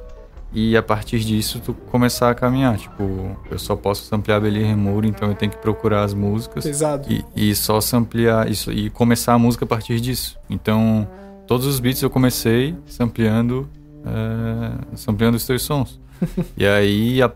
e 0.52 0.76
a 0.76 0.82
partir 0.82 1.20
disso 1.20 1.60
tu 1.64 1.72
começar 1.72 2.30
a 2.30 2.34
caminhar. 2.34 2.76
Tipo, 2.76 3.36
eu 3.50 3.58
só 3.58 3.76
posso 3.76 4.04
samplear 4.04 4.40
Belly 4.40 4.62
Remu, 4.62 5.04
então 5.04 5.28
eu 5.28 5.34
tenho 5.34 5.52
que 5.52 5.58
procurar 5.58 6.02
as 6.02 6.12
músicas. 6.14 6.64
Pesado. 6.64 7.06
E, 7.10 7.24
e 7.36 7.54
só 7.54 7.80
samplear 7.80 8.50
isso 8.50 8.72
e 8.72 8.90
começar 8.90 9.34
a 9.34 9.38
música 9.38 9.64
a 9.64 9.68
partir 9.68 10.00
disso. 10.00 10.36
Então, 10.48 11.06
todos 11.46 11.66
os 11.66 11.78
beats 11.80 12.02
eu 12.02 12.10
comecei 12.10 12.74
sampleando, 12.86 13.68
é, 14.04 14.96
sampleando 14.96 15.36
os 15.36 15.46
teus 15.46 15.62
sons. 15.62 16.00
e 16.56 16.66
aí, 16.66 17.22
a- 17.22 17.30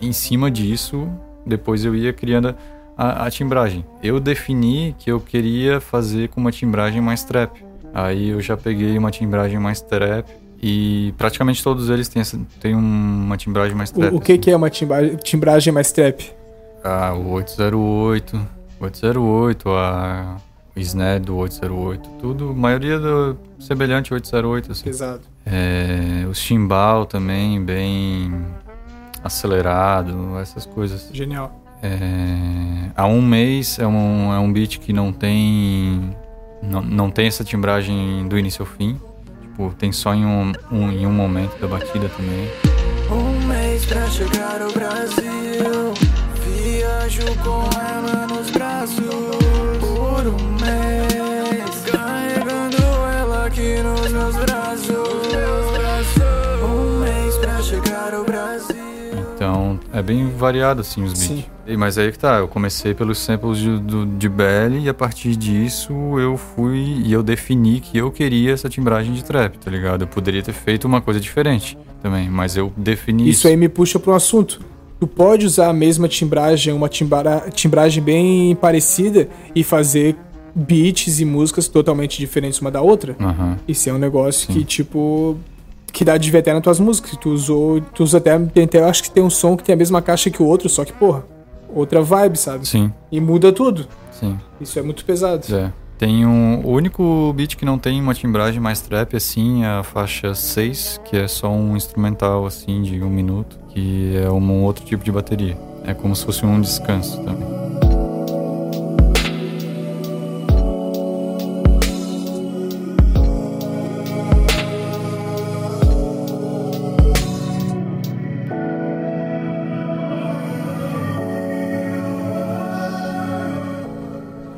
em 0.00 0.12
cima 0.12 0.50
disso, 0.50 1.08
depois 1.46 1.84
eu 1.84 1.94
ia 1.94 2.12
criando 2.12 2.54
a, 2.96 3.26
a 3.26 3.30
timbragem. 3.30 3.84
Eu 4.02 4.18
defini 4.20 4.94
que 4.98 5.10
eu 5.10 5.20
queria 5.20 5.80
fazer 5.80 6.28
com 6.28 6.40
uma 6.40 6.50
timbragem 6.52 7.00
mais 7.00 7.24
trap. 7.24 7.64
Aí 7.94 8.30
eu 8.30 8.40
já 8.40 8.56
peguei 8.56 8.96
uma 8.96 9.10
timbragem 9.10 9.58
mais 9.58 9.80
trap 9.80 10.26
e 10.62 11.12
praticamente 11.18 11.62
todos 11.62 11.90
eles 11.90 12.08
têm, 12.08 12.20
essa, 12.22 12.38
têm 12.60 12.74
uma 12.74 13.36
timbragem 13.36 13.74
mais 13.76 13.90
trap. 13.90 14.12
O, 14.12 14.16
o 14.16 14.20
que 14.20 14.32
assim. 14.32 14.40
que 14.40 14.50
é 14.50 14.56
uma 14.56 14.70
timba- 14.70 15.16
timbragem 15.16 15.72
mais 15.72 15.92
trap? 15.92 16.30
Ah, 16.84 17.12
o 17.14 17.32
808, 17.32 18.40
808, 18.80 19.68
a 19.70 20.36
o 20.74 20.80
snare 20.80 21.20
do 21.20 21.36
808, 21.36 22.08
tudo, 22.18 22.50
a 22.50 22.54
maioria 22.54 22.98
do 22.98 23.36
semelhante 23.60 24.10
ao 24.12 24.16
808, 24.16 24.72
assim. 24.72 24.84
Pesado. 24.84 25.20
É, 25.44 26.26
o 26.26 26.34
chimbal 26.34 27.04
também, 27.04 27.62
bem 27.62 28.32
acelerado, 29.22 30.38
essas 30.38 30.64
coisas. 30.64 31.10
Genial. 31.12 31.60
É, 31.82 32.90
há 32.96 33.06
um 33.06 33.20
mês 33.20 33.78
é 33.78 33.86
um, 33.86 34.32
é 34.32 34.38
um 34.38 34.52
beat 34.52 34.78
que 34.78 34.92
não 34.92 35.12
tem 35.12 36.16
Não, 36.62 36.80
não 36.82 37.10
tem 37.10 37.26
essa 37.26 37.44
timbragem 37.44 38.26
do 38.28 38.38
início 38.38 38.62
ao 38.62 38.66
fim. 38.66 38.98
Tipo, 39.42 39.74
tem 39.78 39.92
só 39.92 40.14
em 40.14 40.24
um, 40.24 40.52
um- 40.70 40.90
em 40.90 41.06
um 41.06 41.12
momento 41.12 41.58
da 41.60 41.66
batida 41.66 42.08
também. 42.08 42.48
Um 43.10 43.46
mês 43.46 43.84
pra 43.84 44.06
chegar 44.08 44.62
ao 44.62 44.72
Brasil. 44.72 45.92
Viajo 46.46 47.22
com 47.42 47.68
ela 47.78 48.26
nos 48.28 48.50
braços. 48.50 49.41
Então 59.42 59.78
é 59.92 60.00
bem 60.02 60.28
variado 60.30 60.80
assim 60.80 61.02
os 61.02 61.12
beats. 61.12 61.26
Sim. 61.28 61.44
E- 61.66 61.76
Mas 61.76 61.98
aí 61.98 62.10
que 62.12 62.18
tá, 62.18 62.38
eu 62.38 62.48
comecei 62.48 62.94
pelos 62.94 63.18
samples 63.18 63.58
de, 63.58 63.78
do, 63.78 64.06
de 64.06 64.28
BL 64.28 64.78
e 64.82 64.88
a 64.88 64.94
partir 64.94 65.34
disso 65.36 65.92
eu 66.18 66.36
fui 66.36 67.02
e 67.04 67.12
eu 67.12 67.22
defini 67.22 67.80
que 67.80 67.98
eu 67.98 68.10
queria 68.10 68.52
essa 68.52 68.68
timbragem 68.68 69.12
de 69.12 69.24
trap, 69.24 69.56
tá 69.58 69.70
ligado? 69.70 70.02
Eu 70.02 70.08
poderia 70.08 70.42
ter 70.42 70.52
feito 70.52 70.84
uma 70.84 71.00
coisa 71.00 71.20
diferente 71.20 71.76
também, 72.02 72.28
mas 72.30 72.56
eu 72.56 72.72
defini 72.76 73.24
isso. 73.24 73.40
Isso 73.40 73.48
aí 73.48 73.56
me 73.56 73.68
puxa 73.68 73.98
para 73.98 74.12
um 74.12 74.16
assunto. 74.16 74.60
Tu 75.00 75.06
pode 75.06 75.44
usar 75.46 75.68
a 75.68 75.72
mesma 75.72 76.06
timbragem, 76.08 76.72
uma 76.72 76.88
timbara- 76.88 77.50
timbragem 77.52 78.02
bem 78.02 78.54
parecida 78.54 79.28
e 79.54 79.64
fazer 79.64 80.16
beats 80.54 81.18
e 81.18 81.24
músicas 81.24 81.66
totalmente 81.66 82.18
diferentes 82.18 82.60
uma 82.60 82.70
da 82.70 82.80
outra. 82.82 83.16
Aham. 83.20 83.56
Isso 83.66 83.88
é 83.88 83.92
um 83.92 83.98
negócio 83.98 84.46
que, 84.52 84.62
tipo, 84.64 85.36
que 85.92 86.04
dá 86.04 86.16
de 86.16 86.30
ver 86.30 86.38
até 86.38 86.52
nas 86.52 86.62
tuas 86.62 86.80
músicas. 86.80 87.16
Tu 87.20 87.28
usou, 87.30 87.80
tu 87.94 88.02
usa 88.02 88.18
até, 88.18 88.38
tem 88.38 88.64
até, 88.64 88.78
eu 88.78 88.86
acho 88.86 89.02
que 89.02 89.10
tem 89.10 89.22
um 89.22 89.30
som 89.30 89.56
que 89.56 89.62
tem 89.62 89.74
a 89.74 89.76
mesma 89.76 90.00
caixa 90.02 90.30
que 90.30 90.42
o 90.42 90.46
outro, 90.46 90.68
só 90.68 90.84
que, 90.84 90.92
porra, 90.92 91.24
outra 91.74 92.02
vibe, 92.02 92.36
sabe? 92.36 92.66
Sim, 92.66 92.92
E 93.10 93.20
muda 93.20 93.52
tudo. 93.52 93.86
sim. 94.10 94.38
Isso 94.60 94.78
é 94.78 94.82
muito 94.82 95.04
pesado. 95.04 95.44
É. 95.54 95.72
Tem 95.98 96.26
um, 96.26 96.60
o 96.64 96.70
único 96.72 97.32
beat 97.36 97.54
que 97.56 97.64
não 97.64 97.78
tem 97.78 98.00
uma 98.00 98.12
timbragem 98.14 98.58
mais 98.60 98.80
trap, 98.80 99.14
assim, 99.16 99.62
é 99.62 99.68
a 99.68 99.82
faixa 99.84 100.34
6, 100.34 101.00
que 101.04 101.16
é 101.16 101.28
só 101.28 101.48
um 101.50 101.76
instrumental, 101.76 102.44
assim, 102.44 102.82
de 102.82 103.00
um 103.02 103.08
minuto, 103.10 103.56
que 103.68 104.16
é 104.16 104.28
um 104.30 104.64
outro 104.64 104.84
tipo 104.84 105.04
de 105.04 105.12
bateria. 105.12 105.56
É 105.84 105.94
como 105.94 106.14
se 106.16 106.24
fosse 106.24 106.44
um 106.44 106.60
descanso 106.60 107.18
também. 107.22 107.61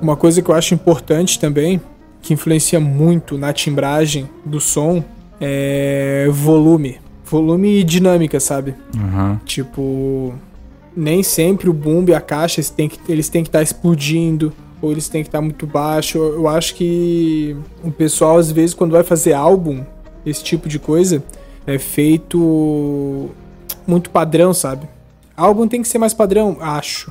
Uma 0.05 0.17
coisa 0.17 0.43
que 0.43 0.51
eu 0.51 0.55
acho 0.55 0.75
importante 0.75 1.41
também, 1.41 1.81
que 2.21 2.35
influencia 2.35 2.79
muito 2.79 3.39
na 3.39 3.55
timbragem 3.55 4.29
do 4.45 4.61
som, 4.61 5.03
é 5.41 6.29
volume. 6.31 7.01
Volume 7.25 7.79
e 7.81 7.85
dinâmica, 7.85 8.39
sabe? 8.39 8.75
Aham. 8.95 9.41
Tipo, 9.47 10.35
nem 10.95 11.23
sempre 11.23 11.71
o 11.71 11.73
boom 11.73 12.05
e 12.07 12.13
a 12.13 12.21
caixa 12.21 12.61
eles 12.61 12.69
têm 12.69 12.87
que 12.87 13.01
eles 13.11 13.31
têm 13.31 13.43
que 13.43 13.49
estar 13.49 13.63
explodindo 13.63 14.53
ou 14.83 14.93
eles 14.93 15.09
têm 15.09 15.23
que 15.23 15.29
estar 15.29 15.41
muito 15.41 15.67
baixo. 15.67 16.19
Eu 16.19 16.35
eu 16.35 16.49
acho 16.49 16.75
que 16.75 17.57
o 17.83 17.91
pessoal 17.91 18.37
às 18.37 18.53
vezes 18.53 18.75
quando 18.75 18.93
vai 18.93 19.03
fazer 19.03 19.33
álbum, 19.33 19.83
esse 20.27 20.45
tipo 20.45 20.69
de 20.69 20.79
coisa, 20.79 21.25
é 21.67 21.79
feito 21.79 23.31
muito 23.87 24.11
padrão, 24.11 24.53
sabe? 24.53 24.87
Álbum 25.35 25.67
tem 25.67 25.81
que 25.81 25.89
ser 25.89 25.97
mais 25.97 26.13
padrão, 26.13 26.59
acho. 26.61 27.11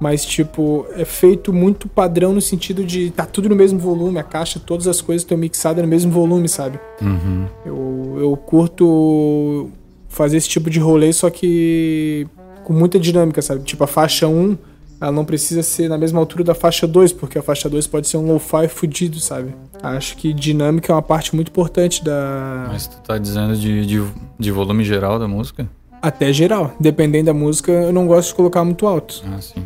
Mas, 0.00 0.24
tipo, 0.24 0.86
é 0.92 1.04
feito 1.04 1.52
muito 1.52 1.88
padrão 1.88 2.32
no 2.32 2.40
sentido 2.40 2.84
de 2.84 3.10
tá 3.10 3.26
tudo 3.26 3.48
no 3.48 3.56
mesmo 3.56 3.78
volume, 3.78 4.18
a 4.18 4.22
caixa, 4.22 4.60
todas 4.60 4.86
as 4.86 5.00
coisas 5.00 5.22
estão 5.22 5.36
mixadas 5.36 5.82
no 5.82 5.88
mesmo 5.88 6.12
volume, 6.12 6.48
sabe? 6.48 6.78
Uhum. 7.02 7.46
Eu, 7.66 8.16
eu 8.20 8.36
curto 8.36 9.70
fazer 10.08 10.36
esse 10.36 10.48
tipo 10.48 10.70
de 10.70 10.78
rolê, 10.78 11.12
só 11.12 11.30
que 11.30 12.26
com 12.64 12.72
muita 12.72 12.98
dinâmica, 12.98 13.42
sabe? 13.42 13.62
Tipo, 13.64 13.84
a 13.84 13.86
faixa 13.86 14.28
1, 14.28 14.56
ela 15.00 15.12
não 15.12 15.24
precisa 15.24 15.62
ser 15.62 15.88
na 15.88 15.98
mesma 15.98 16.20
altura 16.20 16.44
da 16.44 16.54
faixa 16.54 16.86
2, 16.86 17.12
porque 17.12 17.38
a 17.38 17.42
faixa 17.42 17.68
2 17.68 17.86
pode 17.86 18.06
ser 18.06 18.18
um 18.18 18.32
lo-fi 18.32 18.68
fudido, 18.68 19.18
sabe? 19.18 19.54
Acho 19.82 20.16
que 20.16 20.32
dinâmica 20.32 20.92
é 20.92 20.94
uma 20.94 21.02
parte 21.02 21.34
muito 21.34 21.48
importante 21.48 22.04
da. 22.04 22.66
Mas 22.68 22.86
tu 22.86 22.96
tá 22.98 23.16
dizendo 23.18 23.56
de, 23.56 23.86
de, 23.86 24.04
de 24.38 24.50
volume 24.50 24.84
geral 24.84 25.18
da 25.18 25.26
música? 25.26 25.68
Até 26.02 26.32
geral. 26.32 26.74
Dependendo 26.78 27.26
da 27.26 27.34
música, 27.34 27.72
eu 27.72 27.92
não 27.92 28.06
gosto 28.06 28.28
de 28.28 28.34
colocar 28.34 28.64
muito 28.64 28.86
alto. 28.86 29.22
Ah, 29.26 29.40
sim. 29.40 29.64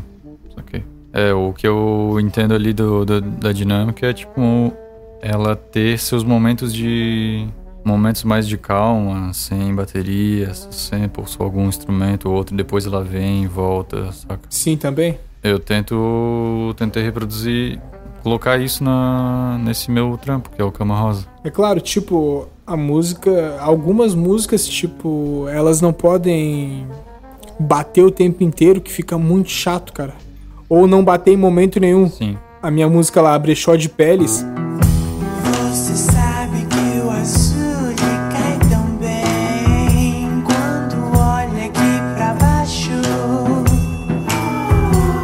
É, 1.12 1.32
o 1.32 1.52
que 1.52 1.66
eu 1.66 2.16
entendo 2.20 2.54
ali 2.54 2.72
do, 2.72 3.04
do- 3.04 3.20
da 3.20 3.52
dinâmica 3.52 4.06
é, 4.06 4.12
tipo, 4.12 4.72
ela 5.20 5.54
ter 5.56 5.98
seus 5.98 6.24
momentos 6.24 6.72
de... 6.74 7.46
Momentos 7.84 8.22
mais 8.22 8.46
de 8.46 8.56
calma, 8.56 9.32
sem 9.34 9.74
bateria, 9.74 10.54
sem 10.54 11.08
por 11.08 11.28
só 11.28 11.42
algum 11.42 11.66
instrumento 11.66 12.28
ou 12.30 12.36
outro, 12.36 12.56
depois 12.56 12.86
ela 12.86 13.02
vem 13.02 13.42
e 13.42 13.46
volta, 13.48 14.12
saca? 14.12 14.40
Sim, 14.48 14.76
também. 14.76 15.18
Eu 15.42 15.58
tento... 15.58 16.74
Tentei 16.76 17.02
reproduzir... 17.02 17.80
Colocar 18.22 18.56
isso 18.60 18.84
na, 18.84 19.58
nesse 19.64 19.90
meu 19.90 20.16
trampo, 20.16 20.48
que 20.50 20.62
é 20.62 20.64
o 20.64 20.70
Cama 20.70 20.96
Rosa. 20.96 21.26
É 21.42 21.50
claro, 21.50 21.80
tipo, 21.80 22.46
a 22.64 22.76
música. 22.76 23.58
Algumas 23.60 24.14
músicas, 24.14 24.64
tipo, 24.64 25.48
elas 25.48 25.80
não 25.80 25.92
podem 25.92 26.86
bater 27.58 28.04
o 28.04 28.12
tempo 28.12 28.44
inteiro, 28.44 28.80
que 28.80 28.92
fica 28.92 29.18
muito 29.18 29.50
chato, 29.50 29.92
cara. 29.92 30.14
Ou 30.74 30.86
não 30.86 31.04
bater 31.04 31.34
em 31.34 31.36
momento 31.36 31.78
nenhum. 31.78 32.08
Sim. 32.08 32.38
A 32.62 32.70
minha 32.70 32.88
música 32.88 33.20
lá, 33.20 33.38
Brechó 33.38 33.76
de 33.76 33.90
Peles, 33.90 34.42
Você 35.70 35.94
sabe 35.94 36.64
que 36.64 36.98
o 37.04 37.10
azul 37.10 37.90
lhe 37.90 38.30
cai 38.32 38.58
tão 38.70 38.86
bem 38.96 40.42
quando 40.42 41.14
olha 41.14 41.66
aqui 41.66 42.16
pra 42.16 42.32
baixo. 42.40 42.90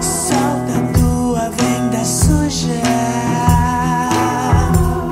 Solta 0.02 0.98
tua 0.98 1.48
venda 1.48 2.04
suja 2.04 2.82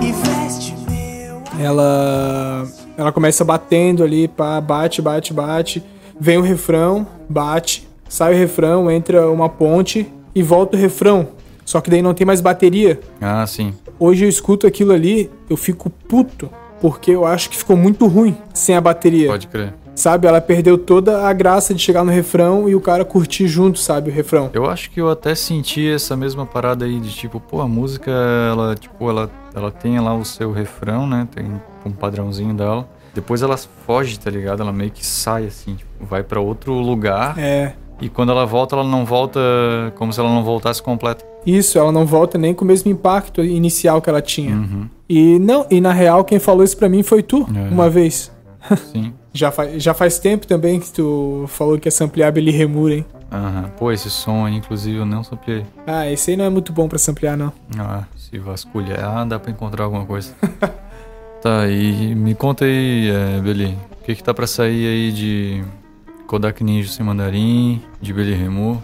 e 0.02 0.12
veste 0.12 0.74
meu. 0.86 1.40
ela. 1.58 2.68
Ela 2.98 3.10
começa 3.10 3.42
batendo 3.42 4.04
ali, 4.04 4.28
pá, 4.28 4.60
bate, 4.60 5.00
bate, 5.00 5.32
bate. 5.32 5.82
Vem 6.20 6.36
o 6.36 6.42
refrão, 6.42 7.06
bate. 7.26 7.88
Sai 8.06 8.34
o 8.34 8.36
refrão, 8.36 8.90
entra 8.90 9.30
uma 9.30 9.48
ponte 9.48 10.12
e 10.36 10.42
volta 10.42 10.76
o 10.76 10.80
refrão. 10.80 11.28
Só 11.64 11.80
que 11.80 11.90
daí 11.90 12.02
não 12.02 12.12
tem 12.12 12.26
mais 12.26 12.42
bateria. 12.42 13.00
Ah, 13.20 13.44
sim. 13.46 13.72
Hoje 13.98 14.26
eu 14.26 14.28
escuto 14.28 14.66
aquilo 14.66 14.92
ali, 14.92 15.30
eu 15.48 15.56
fico 15.56 15.88
puto. 15.88 16.50
Porque 16.78 17.10
eu 17.10 17.26
acho 17.26 17.48
que 17.48 17.56
ficou 17.56 17.74
muito 17.74 18.06
ruim 18.06 18.36
sem 18.52 18.76
a 18.76 18.80
bateria. 18.80 19.28
Pode 19.28 19.46
crer. 19.46 19.72
Sabe? 19.94 20.26
Ela 20.28 20.42
perdeu 20.42 20.76
toda 20.76 21.26
a 21.26 21.32
graça 21.32 21.72
de 21.72 21.80
chegar 21.80 22.04
no 22.04 22.12
refrão 22.12 22.68
e 22.68 22.74
o 22.74 22.80
cara 22.82 23.02
curtir 23.02 23.48
junto, 23.48 23.78
sabe? 23.78 24.10
O 24.10 24.12
refrão. 24.12 24.50
Eu 24.52 24.66
acho 24.66 24.90
que 24.90 25.00
eu 25.00 25.08
até 25.10 25.34
senti 25.34 25.90
essa 25.90 26.14
mesma 26.14 26.44
parada 26.44 26.84
aí 26.84 27.00
de 27.00 27.10
tipo, 27.14 27.40
pô, 27.40 27.62
a 27.62 27.66
música, 27.66 28.10
ela, 28.10 28.74
tipo, 28.74 29.08
ela, 29.08 29.30
ela 29.54 29.70
tem 29.70 29.98
lá 29.98 30.14
o 30.14 30.22
seu 30.22 30.52
refrão, 30.52 31.06
né? 31.06 31.26
Tem 31.34 31.46
um 31.86 31.90
padrãozinho 31.90 32.52
dela. 32.52 32.86
Depois 33.14 33.40
ela 33.40 33.56
foge, 33.56 34.18
tá 34.18 34.30
ligado? 34.30 34.60
Ela 34.60 34.72
meio 34.72 34.90
que 34.90 35.04
sai 35.04 35.46
assim, 35.46 35.76
tipo, 35.76 36.04
vai 36.04 36.22
pra 36.22 36.38
outro 36.38 36.74
lugar. 36.74 37.38
É. 37.38 37.72
E 38.00 38.08
quando 38.08 38.30
ela 38.30 38.44
volta, 38.44 38.76
ela 38.76 38.84
não 38.84 39.04
volta 39.04 39.40
como 39.96 40.12
se 40.12 40.20
ela 40.20 40.28
não 40.28 40.42
voltasse 40.44 40.82
completa. 40.82 41.24
Isso, 41.46 41.78
ela 41.78 41.90
não 41.92 42.04
volta 42.04 42.36
nem 42.36 42.52
com 42.52 42.64
o 42.64 42.68
mesmo 42.68 42.90
impacto 42.90 43.42
inicial 43.42 44.02
que 44.02 44.10
ela 44.10 44.20
tinha. 44.20 44.54
Uhum. 44.54 44.88
E 45.08 45.38
não, 45.38 45.66
e 45.70 45.80
na 45.80 45.92
real 45.92 46.24
quem 46.24 46.38
falou 46.38 46.62
isso 46.64 46.76
pra 46.76 46.88
mim 46.88 47.02
foi 47.02 47.22
tu, 47.22 47.46
É. 47.54 47.72
uma 47.72 47.88
vez. 47.88 48.30
Sim. 48.92 49.14
Já, 49.32 49.50
fa 49.52 49.78
já 49.78 49.94
faz 49.94 50.18
tempo 50.18 50.46
também 50.46 50.80
que 50.80 50.90
tu 50.92 51.44
falou 51.48 51.78
que 51.78 51.86
ia 51.86 51.92
samplear 51.92 52.32
Billy 52.32 52.50
Remur, 52.50 52.90
hein? 52.90 53.04
Aham. 53.30 53.70
Pô, 53.78 53.92
esse 53.92 54.08
som 54.10 54.44
aí, 54.46 54.54
inclusive, 54.56 54.96
eu 54.98 55.06
não 55.06 55.22
sapiei. 55.22 55.64
Ah, 55.86 56.10
esse 56.10 56.30
aí 56.30 56.36
não 56.36 56.44
é 56.44 56.50
muito 56.50 56.72
bom 56.72 56.88
pra 56.88 56.98
samplear, 56.98 57.36
não. 57.36 57.52
Ah, 57.78 58.04
se 58.16 58.38
vasculhar, 58.38 59.26
dá 59.26 59.38
pra 59.38 59.50
encontrar 59.50 59.84
alguma 59.84 60.04
coisa. 60.06 60.32
tá, 61.42 61.68
e 61.68 62.14
me 62.14 62.34
conta 62.34 62.64
aí, 62.64 63.10
é, 63.10 63.40
Beli, 63.40 63.76
o 64.00 64.04
que 64.04 64.14
que 64.14 64.22
tá 64.24 64.32
pra 64.34 64.46
sair 64.46 64.86
aí 64.86 65.12
de 65.12 65.64
Kodak 66.26 66.62
Ninja 66.62 66.90
sem 66.90 67.04
mandarim, 67.04 67.80
de 68.00 68.12
Beli 68.12 68.34
Remu? 68.34 68.82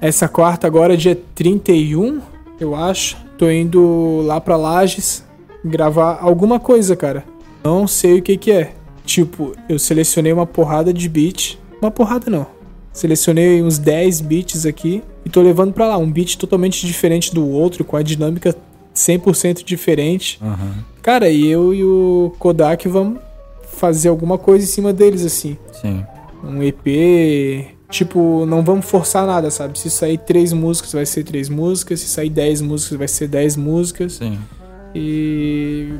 Essa 0.00 0.28
quarta 0.28 0.66
agora 0.66 0.94
é 0.94 0.96
dia 0.96 1.18
31, 1.34 2.20
eu 2.58 2.74
acho. 2.74 3.16
Tô 3.38 3.50
indo 3.50 4.22
lá 4.24 4.40
pra 4.40 4.56
Lages 4.56 5.24
gravar 5.64 6.18
alguma 6.20 6.58
coisa, 6.58 6.96
cara. 6.96 7.24
Não 7.62 7.86
sei 7.86 8.18
o 8.18 8.22
que 8.22 8.36
que 8.36 8.50
é. 8.50 8.72
Tipo, 9.04 9.54
eu 9.68 9.78
selecionei 9.78 10.32
uma 10.32 10.46
porrada 10.46 10.92
de 10.92 11.08
beat. 11.08 11.58
Uma 11.80 11.90
porrada 11.90 12.30
não. 12.30 12.46
Selecionei 12.92 13.62
uns 13.62 13.78
10 13.78 14.20
beats 14.22 14.66
aqui 14.66 15.02
e 15.24 15.30
tô 15.30 15.40
levando 15.42 15.72
pra 15.72 15.86
lá. 15.86 15.96
Um 15.96 16.10
beat 16.10 16.36
totalmente 16.36 16.86
diferente 16.86 17.32
do 17.34 17.46
outro, 17.48 17.84
com 17.84 17.96
a 17.96 18.02
dinâmica 18.02 18.54
100% 18.94 19.64
diferente. 19.64 20.38
Aham, 20.42 20.84
Cara, 21.02 21.30
e 21.30 21.46
eu 21.46 21.72
e 21.72 21.82
o 21.82 22.34
Kodak 22.38 22.86
vamos 22.88 23.18
fazer 23.72 24.08
alguma 24.08 24.36
coisa 24.36 24.64
em 24.64 24.68
cima 24.68 24.92
deles, 24.92 25.24
assim. 25.24 25.56
sim. 25.80 26.04
Um 26.42 26.62
EP. 26.62 27.76
Tipo, 27.90 28.46
não 28.46 28.62
vamos 28.62 28.86
forçar 28.86 29.26
nada, 29.26 29.50
sabe? 29.50 29.78
Se 29.78 29.90
sair 29.90 30.18
três 30.18 30.52
músicas, 30.52 30.92
vai 30.92 31.06
ser 31.06 31.24
três 31.24 31.48
músicas. 31.48 32.00
Se 32.00 32.08
sair 32.08 32.30
dez 32.30 32.60
músicas, 32.60 32.98
vai 32.98 33.08
ser 33.08 33.28
dez 33.28 33.56
músicas. 33.56 34.14
Sim. 34.14 34.38
e 34.94 35.92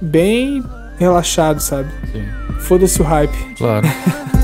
bem 0.00 0.62
relaxado, 0.98 1.60
sabe? 1.60 1.90
Sim. 2.12 2.24
Foda-se 2.60 3.00
o 3.00 3.04
hype. 3.04 3.54
Claro. 3.56 3.86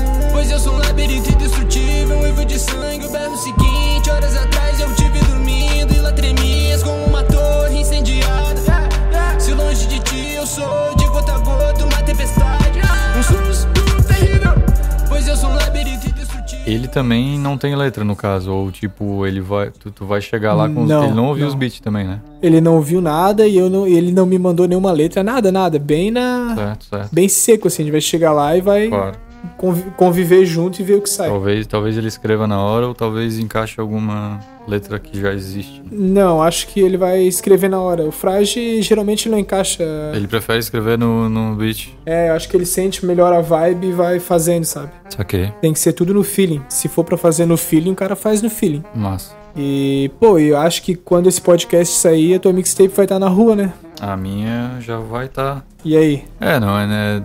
também 16.93 17.39
não 17.39 17.57
tem 17.57 17.75
letra, 17.75 18.03
no 18.03 18.15
caso. 18.15 18.51
Ou 18.51 18.71
tipo, 18.71 19.25
ele 19.25 19.41
vai. 19.41 19.71
Tu, 19.71 19.91
tu 19.91 20.05
vai 20.05 20.21
chegar 20.21 20.53
lá 20.53 20.69
com 20.69 20.83
os. 20.83 20.89
Não, 20.89 21.05
Ele 21.05 21.13
não 21.13 21.25
ouviu 21.25 21.43
não. 21.45 21.49
os 21.49 21.55
beats 21.55 21.79
também, 21.79 22.05
né? 22.05 22.21
Ele 22.41 22.61
não 22.61 22.79
viu 22.81 23.01
nada 23.01 23.47
e 23.47 23.57
eu 23.57 23.69
não, 23.69 23.87
ele 23.87 24.11
não 24.11 24.25
me 24.25 24.37
mandou 24.37 24.67
nenhuma 24.67 24.91
letra, 24.91 25.23
nada, 25.23 25.51
nada. 25.51 25.79
Bem 25.79 26.11
na. 26.11 26.53
Certo, 26.55 26.85
certo. 26.85 27.09
Bem 27.13 27.27
seco, 27.27 27.67
assim. 27.67 27.81
A 27.81 27.85
gente 27.85 27.91
vai 27.91 28.01
chegar 28.01 28.31
lá 28.31 28.55
e 28.55 28.61
vai 28.61 28.87
Claro. 28.87 29.17
Convi- 29.57 29.85
conviver 29.97 30.45
junto 30.45 30.79
e 30.79 30.83
ver 30.83 30.95
o 30.95 31.01
que 31.01 31.09
sai. 31.09 31.29
Talvez, 31.29 31.67
talvez 31.67 31.97
ele 31.97 32.07
escreva 32.07 32.47
na 32.47 32.59
hora 32.61 32.87
ou 32.87 32.93
talvez 32.93 33.37
encaixe 33.39 33.79
alguma 33.79 34.39
letra 34.67 34.97
que 34.99 35.19
já 35.19 35.33
existe. 35.33 35.81
Não, 35.91 36.41
acho 36.41 36.67
que 36.67 36.79
ele 36.79 36.97
vai 36.97 37.21
escrever 37.21 37.69
na 37.69 37.79
hora. 37.79 38.03
O 38.03 38.11
Frage 38.11 38.81
geralmente 38.81 39.27
não 39.29 39.37
encaixa. 39.37 39.83
Ele 40.13 40.27
prefere 40.27 40.59
escrever 40.59 40.97
no, 40.97 41.29
no 41.29 41.55
beat. 41.55 41.89
É, 42.05 42.29
eu 42.29 42.33
acho 42.33 42.47
que 42.49 42.55
ele 42.57 42.65
sente 42.65 43.05
melhor 43.05 43.33
a 43.33 43.41
vibe 43.41 43.87
e 43.87 43.91
vai 43.91 44.19
fazendo, 44.19 44.63
sabe? 44.65 44.89
Saquei. 45.09 45.51
Tem 45.61 45.73
que 45.73 45.79
ser 45.79 45.93
tudo 45.93 46.13
no 46.13 46.23
feeling. 46.23 46.61
Se 46.69 46.87
for 46.87 47.03
pra 47.03 47.17
fazer 47.17 47.45
no 47.45 47.57
feeling, 47.57 47.91
o 47.91 47.95
cara 47.95 48.15
faz 48.15 48.41
no 48.41 48.49
feeling. 48.49 48.83
Massa. 48.95 49.35
E, 49.55 50.09
pô, 50.19 50.39
eu 50.39 50.57
acho 50.57 50.81
que 50.81 50.95
quando 50.95 51.27
esse 51.29 51.39
podcast 51.39 51.95
sair, 51.97 52.33
a 52.35 52.39
tua 52.39 52.51
mixtape 52.51 52.89
vai 52.95 53.05
estar 53.05 53.19
na 53.19 53.27
rua, 53.27 53.55
né? 53.55 53.71
A 54.01 54.17
minha 54.17 54.77
já 54.81 54.97
vai 54.97 55.25
estar. 55.27 55.63
E 55.85 55.95
aí? 55.95 56.23
É, 56.41 56.59
não, 56.59 56.75
é, 56.79 56.87
né? 56.87 57.23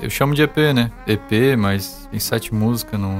Eu 0.00 0.10
chamo 0.10 0.34
de 0.34 0.42
EP, 0.42 0.56
né? 0.74 0.90
EP, 1.06 1.56
mas 1.58 2.06
tem 2.10 2.20
sete 2.20 2.54
músicas, 2.54 2.98
não. 3.00 3.18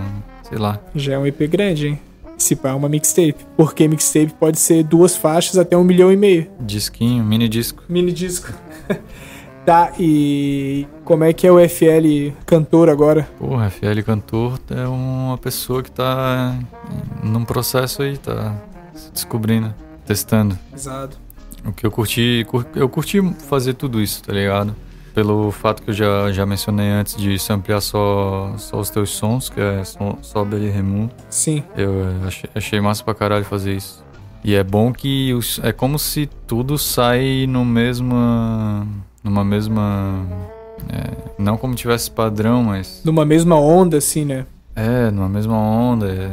Sei 0.48 0.58
lá. 0.58 0.78
Já 0.94 1.14
é 1.14 1.18
um 1.18 1.26
EP 1.26 1.40
grande, 1.48 1.88
hein? 1.88 2.00
Se 2.38 2.54
pá, 2.54 2.68
é 2.70 2.72
uma 2.74 2.88
mixtape. 2.88 3.34
Porque 3.56 3.88
mixtape 3.88 4.34
pode 4.38 4.58
ser 4.58 4.84
duas 4.84 5.16
faixas 5.16 5.56
até 5.58 5.76
um 5.76 5.82
milhão 5.84 6.12
e 6.12 6.16
meio. 6.16 6.46
Disquinho, 6.60 7.24
mini 7.24 7.48
disco. 7.48 7.82
Mini 7.88 8.12
disco. 8.12 8.52
tá, 9.64 9.92
e 9.98 10.86
como 11.04 11.24
é 11.24 11.32
que 11.32 11.46
é 11.46 11.50
o 11.50 11.58
FL 11.68 12.32
cantor 12.44 12.88
agora? 12.90 13.28
Porra, 13.38 13.70
FL 13.70 14.02
Cantor 14.04 14.60
é 14.70 14.86
uma 14.86 15.38
pessoa 15.38 15.82
que 15.82 15.90
tá 15.90 16.54
num 17.24 17.44
processo 17.44 18.02
aí, 18.02 18.18
tá 18.18 18.54
se 18.94 19.10
descobrindo, 19.12 19.74
testando. 20.06 20.56
Exato. 20.74 21.18
O 21.64 21.72
que 21.72 21.84
eu 21.86 21.90
curti, 21.90 22.44
cur- 22.48 22.66
eu 22.76 22.88
curti 22.88 23.20
fazer 23.48 23.74
tudo 23.74 24.00
isso, 24.00 24.22
tá 24.22 24.32
ligado? 24.32 24.76
Pelo 25.16 25.50
fato 25.50 25.82
que 25.82 25.88
eu 25.88 25.94
já, 25.94 26.30
já 26.30 26.44
mencionei 26.44 26.90
antes 26.90 27.16
de 27.16 27.38
samplear 27.38 27.80
só, 27.80 28.52
só 28.58 28.78
os 28.78 28.90
teus 28.90 29.08
sons, 29.16 29.48
que 29.48 29.58
é 29.58 29.82
só, 29.82 30.18
só 30.20 30.44
Belly 30.44 30.68
Remu. 30.68 31.08
Sim. 31.30 31.62
Eu 31.74 32.02
eh, 32.04 32.26
achei, 32.26 32.50
achei 32.54 32.80
massa 32.82 33.02
pra 33.02 33.14
caralho 33.14 33.42
fazer 33.46 33.74
isso. 33.74 34.04
E 34.44 34.54
é 34.54 34.62
bom 34.62 34.92
que 34.92 35.32
os- 35.32 35.58
é 35.62 35.72
como 35.72 35.98
se 35.98 36.26
tudo 36.46 36.76
sai 36.76 37.46
no 37.48 37.64
mesma. 37.64 38.86
numa 39.24 39.42
mesma. 39.42 40.14
é, 40.92 41.32
não 41.38 41.56
como 41.56 41.74
tivesse 41.74 42.10
padrão, 42.10 42.62
mas. 42.64 43.00
Numa 43.02 43.24
mesma 43.24 43.58
onda, 43.58 43.96
assim, 43.96 44.22
né? 44.26 44.44
É, 44.74 45.10
numa 45.10 45.30
mesma 45.30 45.56
onda. 45.56 46.08
É, 46.10 46.30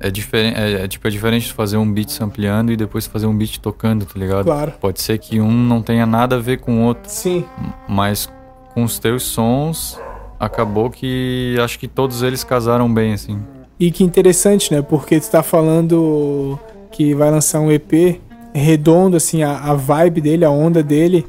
é 0.00 0.10
diferente. 0.10 0.58
É, 0.58 0.84
é, 0.84 0.88
tipo, 0.88 1.06
é 1.06 1.10
diferente 1.10 1.46
de 1.46 1.52
fazer 1.52 1.76
um 1.76 1.90
beat 1.90 2.10
sampleando 2.10 2.72
e 2.72 2.76
depois 2.76 3.06
fazer 3.06 3.26
um 3.26 3.36
beat 3.36 3.58
tocando, 3.58 4.04
tá 4.04 4.18
ligado? 4.18 4.44
Claro. 4.44 4.72
Pode 4.80 5.00
ser 5.00 5.18
que 5.18 5.40
um 5.40 5.50
não 5.50 5.82
tenha 5.82 6.06
nada 6.06 6.36
a 6.36 6.38
ver 6.38 6.60
com 6.60 6.82
o 6.82 6.84
outro, 6.84 7.10
Sim. 7.10 7.44
mas 7.88 8.30
com 8.74 8.84
os 8.84 8.98
teus 8.98 9.22
sons 9.22 9.98
acabou 10.38 10.90
que 10.90 11.56
acho 11.60 11.78
que 11.78 11.88
todos 11.88 12.22
eles 12.22 12.44
casaram 12.44 12.92
bem, 12.92 13.14
assim. 13.14 13.38
E 13.78 13.90
que 13.90 14.04
interessante, 14.04 14.72
né? 14.72 14.82
Porque 14.82 15.20
tu 15.20 15.30
tá 15.30 15.42
falando 15.42 16.58
que 16.90 17.14
vai 17.14 17.30
lançar 17.30 17.60
um 17.60 17.70
EP 17.70 18.20
redondo, 18.54 19.16
assim, 19.16 19.42
a, 19.42 19.58
a 19.58 19.74
vibe 19.74 20.20
dele, 20.20 20.44
a 20.44 20.50
onda 20.50 20.82
dele, 20.82 21.26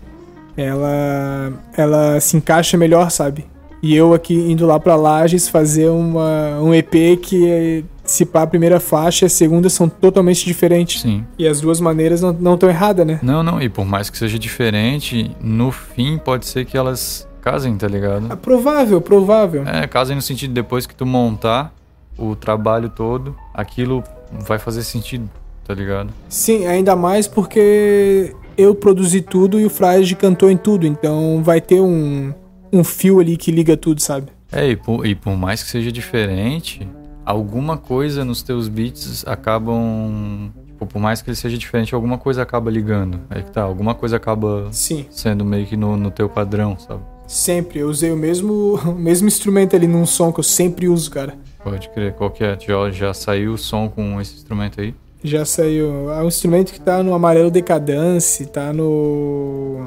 ela, 0.56 1.54
ela 1.76 2.20
se 2.20 2.38
encaixa 2.38 2.78
melhor, 2.78 3.12
sabe? 3.12 3.46
E 3.84 3.96
eu 3.96 4.14
aqui 4.14 4.34
indo 4.34 4.66
lá 4.66 4.80
pra 4.80 4.96
Lages 4.96 5.48
fazer 5.48 5.90
uma, 5.90 6.60
um 6.60 6.74
EP 6.74 7.20
que, 7.22 7.86
se 8.08 8.26
pá, 8.26 8.44
a 8.44 8.48
primeira 8.48 8.80
faixa 8.80 9.26
e 9.26 9.28
a 9.28 9.30
segunda 9.30 9.70
são 9.70 9.88
totalmente 9.88 10.46
diferentes. 10.46 11.02
Sim. 11.02 11.26
E 11.38 11.48
as 11.48 11.62
duas 11.62 11.80
maneiras 11.80 12.22
não, 12.22 12.34
não 12.34 12.58
tão 12.58 12.70
erradas, 12.70 13.06
né? 13.06 13.20
Não, 13.22 13.44
não, 13.44 13.62
e 13.62 13.70
por 13.70 13.86
mais 13.86 14.10
que 14.10 14.18
seja 14.18 14.40
diferente, 14.40 15.32
no 15.42 15.72
fim 15.72 16.18
pode 16.18 16.46
ser 16.46 16.66
que 16.66 16.78
elas 16.78 17.28
casem, 17.42 17.78
tá 17.78 17.88
ligado? 17.88 18.32
É 18.32 18.36
provável, 18.36 19.00
provável. 19.00 19.68
É, 19.68 19.86
casem 19.88 20.16
no 20.16 20.22
sentido 20.22 20.54
depois 20.54 20.86
que 20.86 20.96
tu 20.96 21.06
montar 21.06 21.74
o 22.18 22.36
trabalho 22.36 22.90
todo, 22.90 23.36
aquilo 23.54 24.04
vai 24.32 24.58
fazer 24.58 24.84
sentido, 24.84 25.30
tá 25.66 25.74
ligado? 25.74 26.10
Sim, 26.28 26.66
ainda 26.66 26.96
mais 26.96 27.28
porque 27.28 28.34
eu 28.58 28.74
produzi 28.74 29.22
tudo 29.22 29.60
e 29.60 29.66
o 29.66 29.70
Frage 29.70 30.16
cantou 30.16 30.50
em 30.50 30.58
tudo, 30.58 30.88
então 30.88 31.42
vai 31.44 31.62
ter 31.62 31.80
um, 31.80 32.34
um 32.74 32.84
fio 32.84 33.20
ali 33.20 33.38
que 33.38 33.52
liga 33.52 33.78
tudo, 33.78 34.02
sabe? 34.02 34.32
É, 34.52 34.70
e 34.70 34.76
por, 34.76 35.06
e 35.06 35.14
por 35.14 35.36
mais 35.36 35.62
que 35.62 35.70
seja 35.70 35.92
diferente, 35.92 36.88
alguma 37.28 37.78
coisa 37.78 38.24
nos 38.24 38.42
teus 38.42 38.70
beats 38.70 39.26
acabam. 39.28 40.50
Tipo, 40.66 40.86
por 40.86 41.00
mais 41.00 41.22
que 41.22 41.30
ele 41.30 41.36
seja 41.36 41.58
diferente, 41.58 41.94
alguma 41.94 42.18
coisa 42.18 42.42
acaba 42.42 42.72
ligando. 42.72 43.20
Aí 43.30 43.44
que 43.44 43.52
tá, 43.52 43.64
alguma 43.64 43.94
coisa 43.94 44.16
acaba 44.16 44.68
Sim, 44.72 45.06
sendo 45.10 45.44
meio 45.44 45.66
que 45.66 45.76
no, 45.76 45.98
no 45.98 46.10
teu 46.10 46.30
padrão, 46.30 46.78
sabe? 46.80 47.02
sempre. 47.28 47.80
Eu 47.80 47.90
usei 47.90 48.10
o 48.10 48.16
mesmo, 48.16 48.80
o 48.88 48.94
mesmo 48.94 49.28
instrumento 49.28 49.76
ali 49.76 49.86
num 49.86 50.06
som 50.06 50.32
que 50.32 50.40
eu 50.40 50.44
sempre 50.44 50.88
uso, 50.88 51.12
cara. 51.12 51.36
Pode 51.62 51.90
crer, 51.90 52.14
qual 52.14 52.32
que 52.32 52.44
é? 52.44 52.58
Já, 52.58 52.90
já 52.90 53.14
saiu 53.14 53.54
o 53.54 53.58
som 53.58 53.90
com 53.90 54.22
esse 54.22 54.36
instrumento 54.36 54.80
aí? 54.80 54.96
Já 55.22 55.44
saiu. 55.44 56.10
É 56.12 56.24
um 56.24 56.28
instrumento 56.28 56.72
que 56.72 56.80
tá 56.80 57.04
no 57.04 57.14
Amarelo 57.14 57.52
Decadence, 57.52 58.46
tá 58.46 58.72
no. 58.72 59.84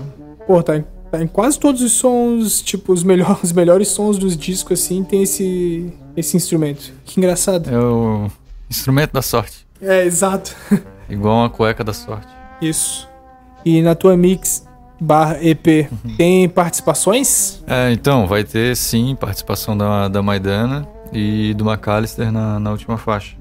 Pô, 0.46 0.62
tá 0.62 0.76
em, 0.76 0.85
tá 1.11 1.22
em 1.22 1.26
quase 1.26 1.59
todos 1.59 1.81
os 1.81 1.92
sons, 1.92 2.61
tipo, 2.61 2.92
os, 2.92 3.03
melhor, 3.03 3.38
os 3.42 3.53
melhores 3.53 3.88
sons 3.88 4.18
dos 4.18 4.37
discos, 4.37 4.83
assim, 4.83 5.03
tem 5.03 5.22
esse, 5.22 5.90
esse 6.20 6.37
instrumento. 6.37 6.92
Que 7.04 7.18
engraçado. 7.18 7.68
É 7.68 7.78
o 7.78 8.30
instrumento 8.68 9.12
da 9.12 9.22
sorte. 9.22 9.66
É, 9.80 10.04
exato. 10.04 10.54
Igual 11.09 11.38
uma 11.38 11.50
cueca 11.50 11.83
da 11.83 11.92
sorte. 11.92 12.28
Isso. 12.62 13.09
E 13.64 13.83
na 13.83 13.94
tua 13.94 14.16
mix 14.16 14.66
barra 15.00 15.38
EP, 15.42 15.90
tem 16.16 16.48
participações? 16.48 17.62
É, 17.66 17.90
então, 17.90 18.26
vai 18.26 18.44
ter 18.44 18.76
sim 18.76 19.16
participação 19.16 19.76
da, 19.76 20.09
da 20.09 20.22
Maidana 20.22 20.87
e 21.12 21.54
do 21.54 21.68
McAllister 21.68 22.30
na, 22.30 22.61
na 22.61 22.70
última 22.70 22.98
faixa. 22.98 23.37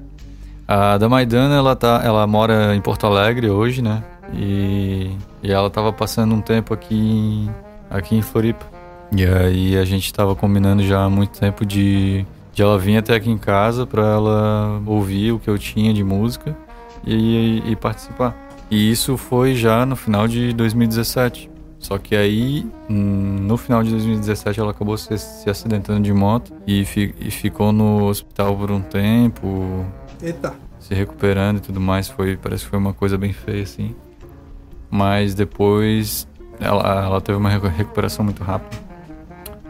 A 0.66 0.96
da 0.96 1.08
Maidana, 1.08 1.56
ela, 1.56 1.76
tá, 1.76 2.00
ela 2.04 2.26
mora 2.26 2.74
em 2.74 2.80
Porto 2.80 3.06
Alegre 3.06 3.50
hoje, 3.50 3.82
né? 3.82 4.02
E, 4.32 5.10
e 5.42 5.50
ela 5.50 5.68
tava 5.68 5.92
passando 5.92 6.34
um 6.34 6.40
tempo 6.40 6.72
aqui 6.72 6.94
em, 6.94 7.50
aqui 7.90 8.16
em 8.16 8.22
Floripa. 8.22 8.64
E 9.14 9.24
aí 9.24 9.76
a 9.76 9.84
gente 9.84 10.12
tava 10.12 10.34
combinando 10.36 10.82
já 10.84 11.02
há 11.02 11.10
muito 11.10 11.38
tempo 11.38 11.66
de, 11.66 12.24
de 12.52 12.62
ela 12.62 12.78
vir 12.78 12.96
até 12.96 13.14
aqui 13.14 13.30
em 13.30 13.38
casa 13.38 13.86
pra 13.86 14.02
ela 14.04 14.82
ouvir 14.86 15.32
o 15.32 15.38
que 15.38 15.48
eu 15.48 15.58
tinha 15.58 15.92
de 15.94 16.02
música 16.04 16.56
e, 17.06 17.62
e 17.66 17.76
participar. 17.76 18.36
E 18.70 18.90
isso 18.90 19.16
foi 19.16 19.54
já 19.54 19.84
no 19.86 19.96
final 19.96 20.26
de 20.28 20.52
2017. 20.52 21.48
Só 21.78 21.96
que 21.96 22.14
aí, 22.14 22.66
hum, 22.90 23.38
no 23.40 23.56
final 23.56 23.82
de 23.82 23.90
2017, 23.90 24.60
ela 24.60 24.70
acabou 24.72 24.98
se, 24.98 25.16
se 25.16 25.48
acidentando 25.48 26.00
de 26.02 26.12
moto 26.12 26.52
e, 26.66 26.84
fi- 26.84 27.14
e 27.18 27.30
ficou 27.30 27.72
no 27.72 28.04
hospital 28.04 28.54
por 28.54 28.70
um 28.70 28.82
tempo, 28.82 29.86
Eita. 30.22 30.52
se 30.78 30.92
recuperando 30.94 31.56
e 31.56 31.60
tudo 31.60 31.80
mais. 31.80 32.06
Foi, 32.08 32.36
parece 32.36 32.64
que 32.64 32.70
foi 32.70 32.78
uma 32.78 32.92
coisa 32.92 33.16
bem 33.16 33.32
feia, 33.32 33.62
assim. 33.62 33.94
Mas 34.90 35.34
depois 35.34 36.28
ela, 36.60 36.82
ela 37.04 37.20
teve 37.20 37.38
uma 37.38 37.48
recu- 37.48 37.68
recuperação 37.68 38.24
muito 38.26 38.42
rápida. 38.44 38.76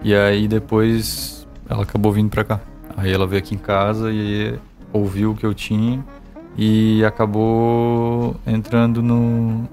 E 0.02 0.12
aí 0.14 0.48
depois 0.48 1.39
ela 1.70 1.84
acabou 1.84 2.12
vindo 2.12 2.28
pra 2.28 2.42
cá. 2.42 2.60
Aí 2.96 3.12
ela 3.12 3.26
veio 3.26 3.38
aqui 3.38 3.54
em 3.54 3.58
casa 3.58 4.10
e 4.12 4.58
ouviu 4.92 5.30
o 5.30 5.36
que 5.36 5.46
eu 5.46 5.54
tinha 5.54 6.04
e 6.58 7.04
acabou 7.04 8.34
entrando 8.44 9.00
no 9.00 9.68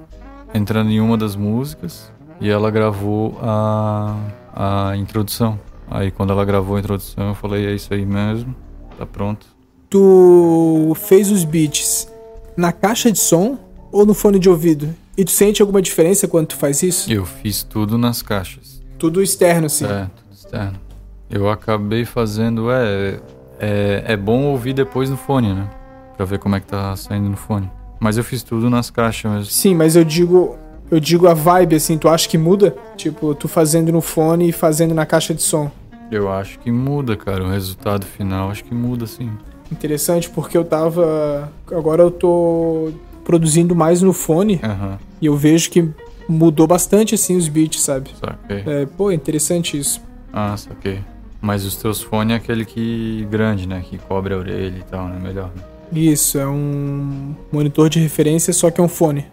entrando 0.54 0.92
em 0.92 1.02
uma 1.02 1.18
das 1.18 1.36
músicas 1.36 2.12
e 2.40 2.50
ela 2.50 2.70
gravou 2.70 3.38
a 3.42 4.16
a 4.56 4.96
introdução. 4.96 5.60
Aí 5.90 6.12
quando 6.12 6.32
ela 6.32 6.46
gravou 6.46 6.78
a 6.78 6.80
introdução, 6.80 7.30
eu 7.30 7.36
falei 7.36 7.66
é 7.66 7.74
isso 7.74 7.92
aí 7.94 8.06
mesmo, 8.06 8.56
tá 8.98 9.06
pronto. 9.06 9.48
Tu 9.90 10.94
fez 10.96 11.32
os 11.32 11.44
beats 11.44 12.08
na 12.56 12.72
caixa 12.72 13.12
de 13.12 13.20
som 13.20 13.58
ou 13.92 14.06
no 14.06 14.14
fone 14.14 14.38
de 14.38 14.50
ouvido? 14.50 14.94
E 15.18 15.26
tu 15.26 15.32
sente 15.32 15.62
alguma 15.62 15.82
diferença 15.82 16.28
quando 16.28 16.48
tu 16.48 16.56
faz 16.56 16.84
isso? 16.84 17.12
Eu 17.12 17.26
fiz 17.26 17.64
tudo 17.64 17.98
nas 17.98 18.22
caixas. 18.22 18.82
Tudo 19.00 19.22
externo, 19.22 19.66
assim. 19.66 19.86
É, 19.86 20.10
tudo 20.16 20.34
externo. 20.34 20.87
Eu 21.30 21.50
acabei 21.50 22.06
fazendo, 22.06 22.72
é, 22.72 23.20
é. 23.60 24.04
É 24.08 24.18
bom 24.18 24.46
ouvir 24.46 24.74
depois 24.74 25.10
no 25.10 25.18
fone, 25.18 25.54
né? 25.54 25.70
Pra 26.16 26.26
ver 26.26 26.40
como 26.40 26.56
é 26.56 26.60
que 26.60 26.68
tá 26.68 26.96
saindo 26.96 27.30
no 27.30 27.38
fone. 27.38 27.70
Mas 28.00 28.18
eu 28.18 28.24
fiz 28.24 28.44
tudo 28.44 28.70
nas 28.70 28.90
caixas 28.90 29.32
mesmo. 29.32 29.46
Sim, 29.46 29.76
mas 29.76 29.96
eu 29.96 30.04
digo 30.04 30.58
eu 30.90 31.00
digo 31.00 31.28
a 31.28 31.34
vibe, 31.34 31.76
assim, 31.76 31.98
tu 31.98 32.08
acha 32.08 32.28
que 32.30 32.38
muda? 32.38 32.76
Tipo, 32.96 33.36
tu 33.36 33.48
fazendo 33.48 33.92
no 33.92 34.02
fone 34.02 34.50
e 34.50 34.52
fazendo 34.52 34.94
na 34.94 35.06
caixa 35.06 35.34
de 35.34 35.42
som. 35.42 35.70
Eu 36.10 36.32
acho 36.32 36.60
que 36.60 36.72
muda, 36.72 37.18
cara. 37.18 37.44
O 37.44 37.50
resultado 37.50 38.06
final 38.06 38.50
acho 38.50 38.64
que 38.64 38.74
muda, 38.74 39.06
sim. 39.06 39.30
Interessante, 39.70 40.30
porque 40.30 40.58
eu 40.58 40.64
tava. 40.64 41.52
Agora 41.70 42.04
eu 42.04 42.12
tô 42.12 42.92
produzindo 43.26 43.76
mais 43.76 44.02
no 44.02 44.14
fone 44.14 44.62
Aham, 44.64 44.98
e 45.22 45.26
eu 45.26 45.36
vejo 45.36 45.70
que 45.70 45.90
mudou 46.30 46.66
bastante, 46.66 47.14
assim, 47.16 47.36
os 47.36 47.50
beats, 47.50 47.82
sabe? 47.82 48.12
saquei. 48.18 48.64
É, 48.66 48.86
pô, 48.86 49.12
interessante 49.12 49.78
isso. 49.78 50.02
Ah, 50.32 50.56
saquei. 50.56 51.02
Mas 51.42 51.66
os 51.66 51.76
teus 51.78 52.02
fones 52.02 52.34
é 52.34 52.36
aquele 52.38 52.66
que 52.66 53.28
grande, 53.30 53.68
né? 53.68 53.84
Que 53.88 53.98
cobre 53.98 54.34
a 54.34 54.38
orelha 54.38 54.78
e 54.78 54.84
tal, 54.84 55.08
né? 55.08 55.20
Melhor, 55.22 55.50
né? 55.56 55.62
Isso, 55.92 56.38
é 56.38 56.48
um 56.48 57.34
monitor 57.52 57.90
de 57.90 58.00
referência, 58.00 58.52
só 58.52 58.70
que 58.70 58.82
é 58.82 58.84
um 58.84 58.90
fone. 58.90 59.26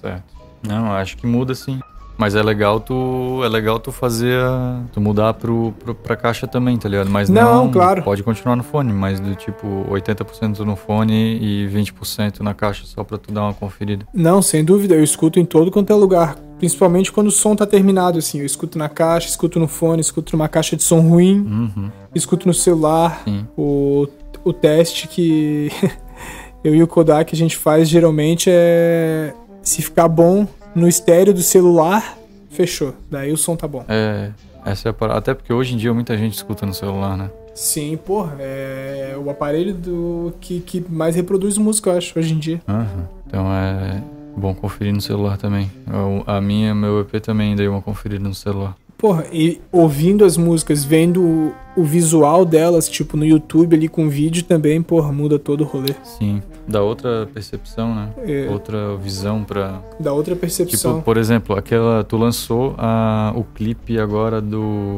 Certo. 0.00 0.22
Não, 0.66 0.92
acho 0.92 1.16
que 1.16 1.26
muda 1.26 1.54
sim. 1.54 1.80
Mas 2.16 2.34
é 2.34 2.42
legal 2.42 2.80
tu. 2.80 3.40
É 3.44 3.48
legal 3.48 3.78
tu 3.78 3.92
fazer 3.92 4.40
a. 4.40 4.80
Tu 4.92 5.00
mudar 5.00 5.34
pro, 5.34 5.72
pro, 5.78 5.94
pra 5.94 6.16
caixa 6.16 6.48
também, 6.48 6.76
tá 6.76 6.88
ligado? 6.88 7.08
Mas 7.08 7.28
Não, 7.28 7.66
não. 7.66 7.70
claro. 7.70 8.02
Pode 8.02 8.24
continuar 8.24 8.56
no 8.56 8.64
fone, 8.64 8.92
mas 8.92 9.20
do 9.20 9.36
tipo 9.36 9.86
80% 9.88 10.58
no 10.60 10.74
fone 10.74 11.38
e 11.40 11.68
20% 11.72 12.40
na 12.40 12.54
caixa, 12.54 12.84
só 12.86 13.04
pra 13.04 13.18
tu 13.18 13.30
dar 13.32 13.42
uma 13.44 13.54
conferida. 13.54 14.04
Não, 14.12 14.42
sem 14.42 14.64
dúvida, 14.64 14.96
eu 14.96 15.04
escuto 15.04 15.38
em 15.38 15.44
todo 15.44 15.70
quanto 15.70 15.92
é 15.92 15.96
lugar. 15.96 16.36
Principalmente 16.58 17.12
quando 17.12 17.28
o 17.28 17.30
som 17.30 17.54
tá 17.54 17.64
terminado, 17.66 18.18
assim. 18.18 18.40
Eu 18.40 18.46
escuto 18.46 18.76
na 18.78 18.88
caixa, 18.88 19.28
escuto 19.28 19.58
no 19.60 19.68
fone, 19.68 20.00
escuto 20.00 20.36
numa 20.36 20.48
caixa 20.48 20.76
de 20.76 20.82
som 20.82 21.00
ruim, 21.00 21.40
Uhum, 21.40 21.90
escuto 22.14 22.46
no 22.46 22.54
celular. 22.54 23.22
sim. 23.24 23.46
O, 23.56 24.06
o 24.44 24.52
teste 24.52 25.06
que 25.08 25.70
eu 26.64 26.74
e 26.74 26.82
o 26.82 26.86
Kodak 26.86 27.32
a 27.34 27.36
gente 27.36 27.56
faz 27.56 27.88
geralmente 27.88 28.48
é 28.52 29.32
se 29.62 29.82
ficar 29.82 30.08
bom 30.08 30.46
no 30.74 30.88
estéreo 30.88 31.32
do 31.32 31.42
celular, 31.42 32.16
fechou. 32.50 32.94
Daí 33.10 33.32
o 33.32 33.36
som 33.36 33.54
tá 33.56 33.68
bom. 33.68 33.84
É. 33.88 34.30
Essa 34.64 34.88
é 34.88 34.90
a 34.90 34.92
parada. 34.92 35.18
Até 35.20 35.34
porque 35.34 35.52
hoje 35.52 35.74
em 35.74 35.76
dia 35.78 35.94
muita 35.94 36.16
gente 36.18 36.34
escuta 36.34 36.66
no 36.66 36.74
celular, 36.74 37.16
né? 37.16 37.30
Sim, 37.54 37.96
porra, 37.96 38.36
é 38.38 39.16
o 39.16 39.30
aparelho 39.30 39.72
do 39.74 40.32
que, 40.40 40.60
que 40.60 40.84
mais 40.90 41.16
reproduz 41.16 41.56
música, 41.56 41.90
eu 41.90 41.96
acho, 41.98 42.18
hoje 42.18 42.34
em 42.34 42.38
dia. 42.38 42.60
Aham. 42.68 43.08
Então 43.26 43.46
é 43.52 44.02
bom 44.38 44.54
conferir 44.54 44.92
no 44.94 45.00
celular 45.00 45.36
também. 45.36 45.70
A 46.26 46.40
minha, 46.40 46.74
meu 46.74 47.00
EP 47.00 47.20
também 47.20 47.54
dei 47.56 47.68
uma 47.68 47.82
conferida 47.82 48.26
no 48.28 48.34
celular. 48.34 48.76
Porra, 48.96 49.26
e 49.32 49.60
ouvindo 49.70 50.24
as 50.24 50.36
músicas, 50.36 50.84
vendo 50.84 51.22
o, 51.22 51.54
o 51.76 51.84
visual 51.84 52.44
delas, 52.44 52.88
tipo, 52.88 53.16
no 53.16 53.24
YouTube 53.24 53.76
ali 53.76 53.86
com 53.86 54.08
vídeo 54.08 54.42
também, 54.42 54.82
porra, 54.82 55.12
muda 55.12 55.38
todo 55.38 55.60
o 55.60 55.64
rolê. 55.64 55.94
Sim. 56.02 56.42
Dá 56.66 56.82
outra 56.82 57.28
percepção, 57.32 57.94
né? 57.94 58.10
É, 58.26 58.48
Outra 58.50 58.96
visão 58.96 59.44
pra. 59.44 59.80
dá 60.00 60.12
outra 60.12 60.34
percepção. 60.34 60.94
Tipo, 60.94 61.04
por 61.04 61.16
exemplo, 61.16 61.56
aquela. 61.56 62.02
Tu 62.02 62.16
lançou 62.16 62.74
a, 62.76 63.32
o 63.36 63.44
clipe 63.44 64.00
agora 64.00 64.40
do. 64.40 64.96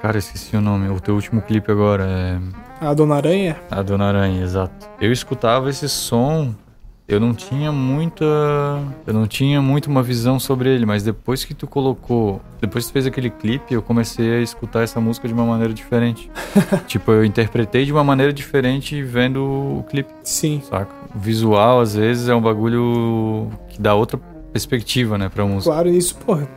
Cara, 0.00 0.16
esqueci 0.16 0.56
o 0.56 0.60
nome. 0.60 0.88
O 0.88 1.00
teu 1.00 1.14
último 1.16 1.42
clipe 1.42 1.72
agora 1.72 2.04
é. 2.06 2.38
A 2.80 2.94
Dona 2.94 3.16
Aranha, 3.16 3.56
A 3.68 3.82
Dona 3.82 4.04
Aranha, 4.06 4.42
exato. 4.44 4.88
Eu 5.00 5.10
escutava 5.12 5.68
esse 5.68 5.88
som, 5.88 6.54
eu 7.10 7.18
não 7.18 7.34
tinha 7.34 7.72
muita. 7.72 8.24
Eu 9.04 9.12
não 9.12 9.26
tinha 9.26 9.60
muito 9.60 9.88
uma 9.88 10.00
visão 10.00 10.38
sobre 10.38 10.72
ele, 10.72 10.86
mas 10.86 11.02
depois 11.02 11.44
que 11.44 11.52
tu 11.52 11.66
colocou. 11.66 12.40
Depois 12.60 12.84
que 12.84 12.90
tu 12.90 12.92
fez 12.92 13.06
aquele 13.06 13.30
clipe, 13.30 13.74
eu 13.74 13.82
comecei 13.82 14.36
a 14.36 14.40
escutar 14.40 14.82
essa 14.82 15.00
música 15.00 15.26
de 15.26 15.34
uma 15.34 15.44
maneira 15.44 15.74
diferente. 15.74 16.30
tipo, 16.86 17.10
eu 17.10 17.24
interpretei 17.24 17.84
de 17.84 17.90
uma 17.90 18.04
maneira 18.04 18.32
diferente 18.32 19.02
vendo 19.02 19.42
o 19.42 19.84
clipe, 19.90 20.12
sim. 20.22 20.62
saca? 20.70 20.94
O 21.12 21.18
visual, 21.18 21.80
às 21.80 21.96
vezes, 21.96 22.28
é 22.28 22.34
um 22.34 22.40
bagulho 22.40 23.48
que 23.70 23.82
dá 23.82 23.92
outra 23.92 24.16
perspectiva, 24.52 25.18
né, 25.18 25.28
pra 25.28 25.44
música. 25.44 25.72
Claro, 25.72 25.88
isso, 25.88 26.14
porra. 26.14 26.48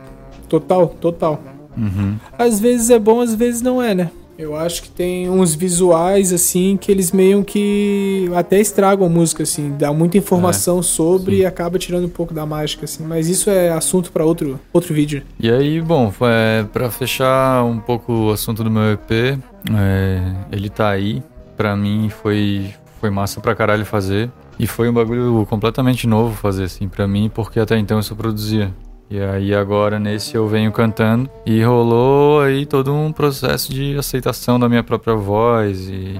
Total, 0.48 0.86
total. 0.86 1.42
Uhum. 1.76 2.16
Às 2.38 2.60
vezes 2.60 2.90
é 2.90 2.98
bom, 3.00 3.20
às 3.20 3.34
vezes 3.34 3.60
não 3.60 3.82
é, 3.82 3.92
né? 3.92 4.10
Eu 4.38 4.56
acho 4.56 4.82
que 4.82 4.88
tem 4.90 5.30
uns 5.30 5.54
visuais, 5.54 6.32
assim, 6.32 6.76
que 6.76 6.90
eles 6.90 7.12
meio 7.12 7.44
que 7.44 8.28
até 8.34 8.60
estragam 8.60 9.06
a 9.06 9.08
música, 9.08 9.44
assim. 9.44 9.76
Dá 9.78 9.92
muita 9.92 10.18
informação 10.18 10.82
sobre 10.82 11.36
sim. 11.36 11.42
e 11.42 11.46
acaba 11.46 11.78
tirando 11.78 12.06
um 12.06 12.10
pouco 12.10 12.34
da 12.34 12.44
mágica, 12.44 12.84
assim. 12.84 13.04
Mas 13.04 13.28
isso 13.28 13.48
é 13.48 13.70
assunto 13.70 14.10
pra 14.10 14.24
outro, 14.24 14.58
outro 14.72 14.92
vídeo. 14.92 15.22
E 15.38 15.50
aí, 15.50 15.80
bom, 15.80 16.12
é, 16.22 16.64
para 16.64 16.90
fechar 16.90 17.64
um 17.64 17.78
pouco 17.78 18.12
o 18.12 18.30
assunto 18.32 18.64
do 18.64 18.70
meu 18.70 18.92
EP, 18.92 19.38
é, 19.72 20.34
ele 20.50 20.68
tá 20.68 20.90
aí. 20.90 21.22
Pra 21.56 21.76
mim 21.76 22.08
foi, 22.08 22.74
foi 23.00 23.10
massa 23.10 23.40
pra 23.40 23.54
caralho 23.54 23.86
fazer. 23.86 24.30
E 24.58 24.66
foi 24.66 24.88
um 24.88 24.92
bagulho 24.92 25.46
completamente 25.48 26.06
novo 26.06 26.34
fazer, 26.34 26.64
assim, 26.64 26.88
pra 26.88 27.06
mim, 27.06 27.30
porque 27.32 27.58
até 27.60 27.76
então 27.78 27.98
eu 27.98 28.02
só 28.02 28.14
produzia. 28.14 28.72
E 29.10 29.20
aí 29.20 29.54
agora 29.54 29.98
nesse 29.98 30.34
eu 30.34 30.48
venho 30.48 30.72
cantando 30.72 31.28
e 31.46 31.62
rolou 31.62 32.40
aí 32.40 32.64
todo 32.66 32.92
um 32.92 33.12
processo 33.12 33.72
de 33.72 33.96
aceitação 33.96 34.58
da 34.58 34.68
minha 34.68 34.82
própria 34.82 35.14
voz 35.14 35.88
e, 35.88 36.18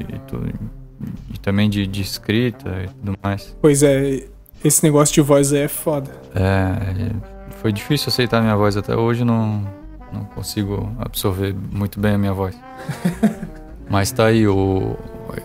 e, 0.00 0.18
tu- 0.26 0.42
e 1.32 1.38
também 1.38 1.68
de, 1.68 1.86
de 1.86 2.00
escrita 2.02 2.68
e 2.84 2.88
tudo 2.88 3.16
mais. 3.22 3.56
Pois 3.60 3.82
é, 3.82 4.24
esse 4.64 4.82
negócio 4.82 5.14
de 5.14 5.20
voz 5.20 5.52
aí 5.52 5.60
é 5.62 5.68
foda. 5.68 6.10
É, 6.34 7.10
foi 7.60 7.72
difícil 7.72 8.08
aceitar 8.08 8.38
a 8.38 8.40
minha 8.42 8.56
voz 8.56 8.76
até 8.76 8.96
hoje, 8.96 9.24
não, 9.24 9.62
não 10.12 10.24
consigo 10.34 10.90
absorver 10.98 11.54
muito 11.70 12.00
bem 12.00 12.14
a 12.14 12.18
minha 12.18 12.32
voz. 12.32 12.56
Mas 13.90 14.10
tá 14.10 14.26
aí, 14.26 14.48
o, 14.48 14.96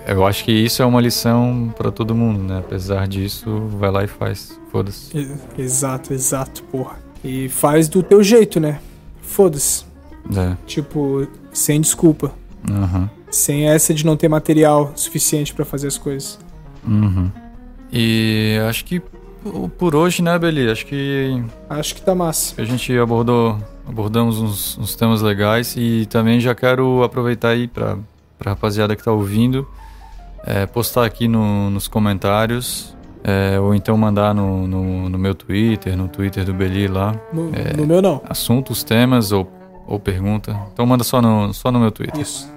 eu 0.07 0.25
acho 0.25 0.43
que 0.43 0.51
isso 0.51 0.81
é 0.81 0.85
uma 0.85 0.99
lição 1.01 1.73
pra 1.77 1.91
todo 1.91 2.13
mundo, 2.15 2.41
né? 2.43 2.59
Apesar 2.59 3.07
disso, 3.07 3.67
vai 3.79 3.91
lá 3.91 4.03
e 4.03 4.07
faz, 4.07 4.59
foda-se. 4.71 5.11
Exato, 5.57 6.13
exato, 6.13 6.63
porra. 6.63 6.97
E 7.23 7.49
faz 7.49 7.87
do 7.89 8.01
teu 8.03 8.23
jeito, 8.23 8.59
né? 8.59 8.79
Foda-se. 9.21 9.85
É, 10.35 10.55
Tipo, 10.65 11.27
sem 11.53 11.79
desculpa. 11.81 12.31
aham, 12.69 13.09
Sem 13.31 13.67
essa 13.69 13.93
de 13.93 14.05
não 14.05 14.15
ter 14.17 14.27
material 14.29 14.91
suficiente 14.95 15.53
pra 15.53 15.63
fazer 15.65 15.87
as 15.87 15.97
coisas. 15.97 16.39
uhum. 16.87 17.29
E 17.91 18.57
acho 18.69 18.83
que 18.85 18.99
po- 18.99 19.69
por 19.77 19.95
hoje, 19.95 20.21
né, 20.21 20.37
Beli? 20.37 20.69
Acho 20.69 20.85
que 20.85 21.41
Acho 21.69 21.95
que 21.95 22.01
tá 22.01 22.13
massa. 22.13 22.61
a 22.61 22.65
gente 22.65 22.97
abordou, 22.97 23.57
abordamos 23.87 24.39
uns, 24.39 24.77
uns 24.77 24.95
temas 24.95 25.21
legais 25.21 25.75
e 25.77 26.05
também 26.09 26.39
já 26.39 26.53
quero 26.53 27.03
aproveitar 27.03 27.49
aí 27.49 27.67
pra, 27.67 27.97
pra 28.37 28.51
rapaziada 28.51 28.95
que 28.95 29.03
tá 29.03 29.11
ouvindo, 29.11 29.67
é, 30.45 30.65
postar 30.65 31.05
aqui 31.05 31.27
no- 31.27 31.69
nos 31.69 31.87
comentários, 31.87 32.95
é, 33.23 33.59
ou 33.59 33.73
então 33.75 33.97
mandar 33.97 34.33
no, 34.33 34.67
no, 34.67 35.09
no 35.09 35.17
meu 35.17 35.35
Twitter, 35.35 35.97
no 35.97 36.07
Twitter 36.07 36.45
do 36.45 36.53
Beli 36.53 36.87
lá, 36.87 37.15
No, 37.33 37.51
É. 37.53 37.75
no 37.75 37.85
meu 37.85 38.01
não. 38.01 38.21
assuntos, 38.29 38.83
temas 38.83 39.31
ou, 39.31 39.51
ou 39.87 39.99
pergunta. 39.99 40.57
Então 40.73 40.85
manda 40.85 41.03
só 41.03 41.21
no, 41.21 41.53
só 41.53 41.71
no 41.71 41.79
meu 41.79 41.91
Twitter. 41.91 42.21
Isso. 42.21 42.49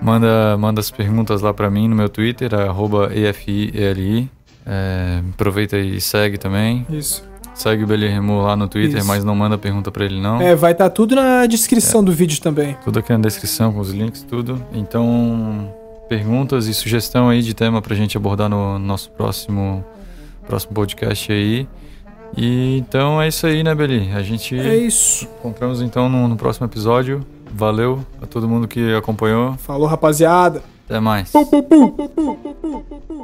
Manda, 0.00 0.56
manda 0.58 0.80
as 0.80 0.90
perguntas 0.90 1.40
lá 1.42 1.54
pra 1.54 1.70
mim 1.70 1.86
no 1.88 1.94
meu 1.96 2.08
Twitter, 2.08 2.52
arroba 2.54 3.10
EFIELI. 3.14 4.28
É, 4.66 5.20
aproveita 5.32 5.76
e 5.78 6.00
segue 6.00 6.38
também. 6.38 6.86
Isso. 6.90 7.24
Segue 7.54 7.84
o 7.84 7.86
Beli 7.86 8.08
Remu 8.08 8.40
lá 8.42 8.56
no 8.56 8.66
Twitter, 8.66 8.98
Isso. 8.98 9.06
mas 9.06 9.22
não 9.24 9.34
manda 9.36 9.58
pergunta 9.58 9.90
pra 9.90 10.04
ele 10.04 10.20
não. 10.20 10.40
É, 10.40 10.54
vai 10.56 10.72
estar 10.72 10.88
tudo 10.90 11.14
na 11.14 11.44
descrição 11.46 12.00
É. 12.00 12.04
do 12.04 12.12
vídeo 12.12 12.40
também. 12.40 12.76
Tudo 12.82 12.98
aqui 12.98 13.12
na 13.12 13.18
descrição 13.18 13.72
com 13.72 13.80
os 13.80 13.90
links, 13.90 14.22
tudo. 14.22 14.60
Então, 14.72 15.72
perguntas 16.08 16.66
e 16.66 16.74
sugestão 16.74 17.28
aí 17.28 17.42
de 17.42 17.52
tema 17.54 17.82
pra 17.82 17.94
gente 17.94 18.16
abordar 18.16 18.48
no 18.48 18.78
nosso 18.78 19.10
próximo, 19.10 19.84
próximo 20.46 20.72
podcast 20.72 21.30
aí. 21.30 21.68
E 22.36 22.78
então 22.78 23.20
é 23.20 23.28
isso 23.28 23.46
aí, 23.46 23.62
né, 23.62 23.74
Beli? 23.74 24.10
A 24.14 24.22
gente 24.22 24.58
É 24.58 24.74
isso. 24.74 25.28
encontramos 25.38 25.82
então 25.82 26.08
no, 26.08 26.26
no 26.28 26.36
próximo 26.36 26.66
episódio. 26.66 27.24
Valeu 27.54 28.04
a 28.22 28.26
todo 28.26 28.48
mundo 28.48 28.66
que 28.66 28.94
acompanhou. 28.94 29.52
Falou, 29.58 29.86
rapaziada. 29.86 30.62
Até 30.86 30.98
mais. 31.00 31.30
Pu, 31.30 31.44
pu, 31.44 31.62
pu, 31.62 31.92
pu, 32.08 32.08
pu. 32.08 33.21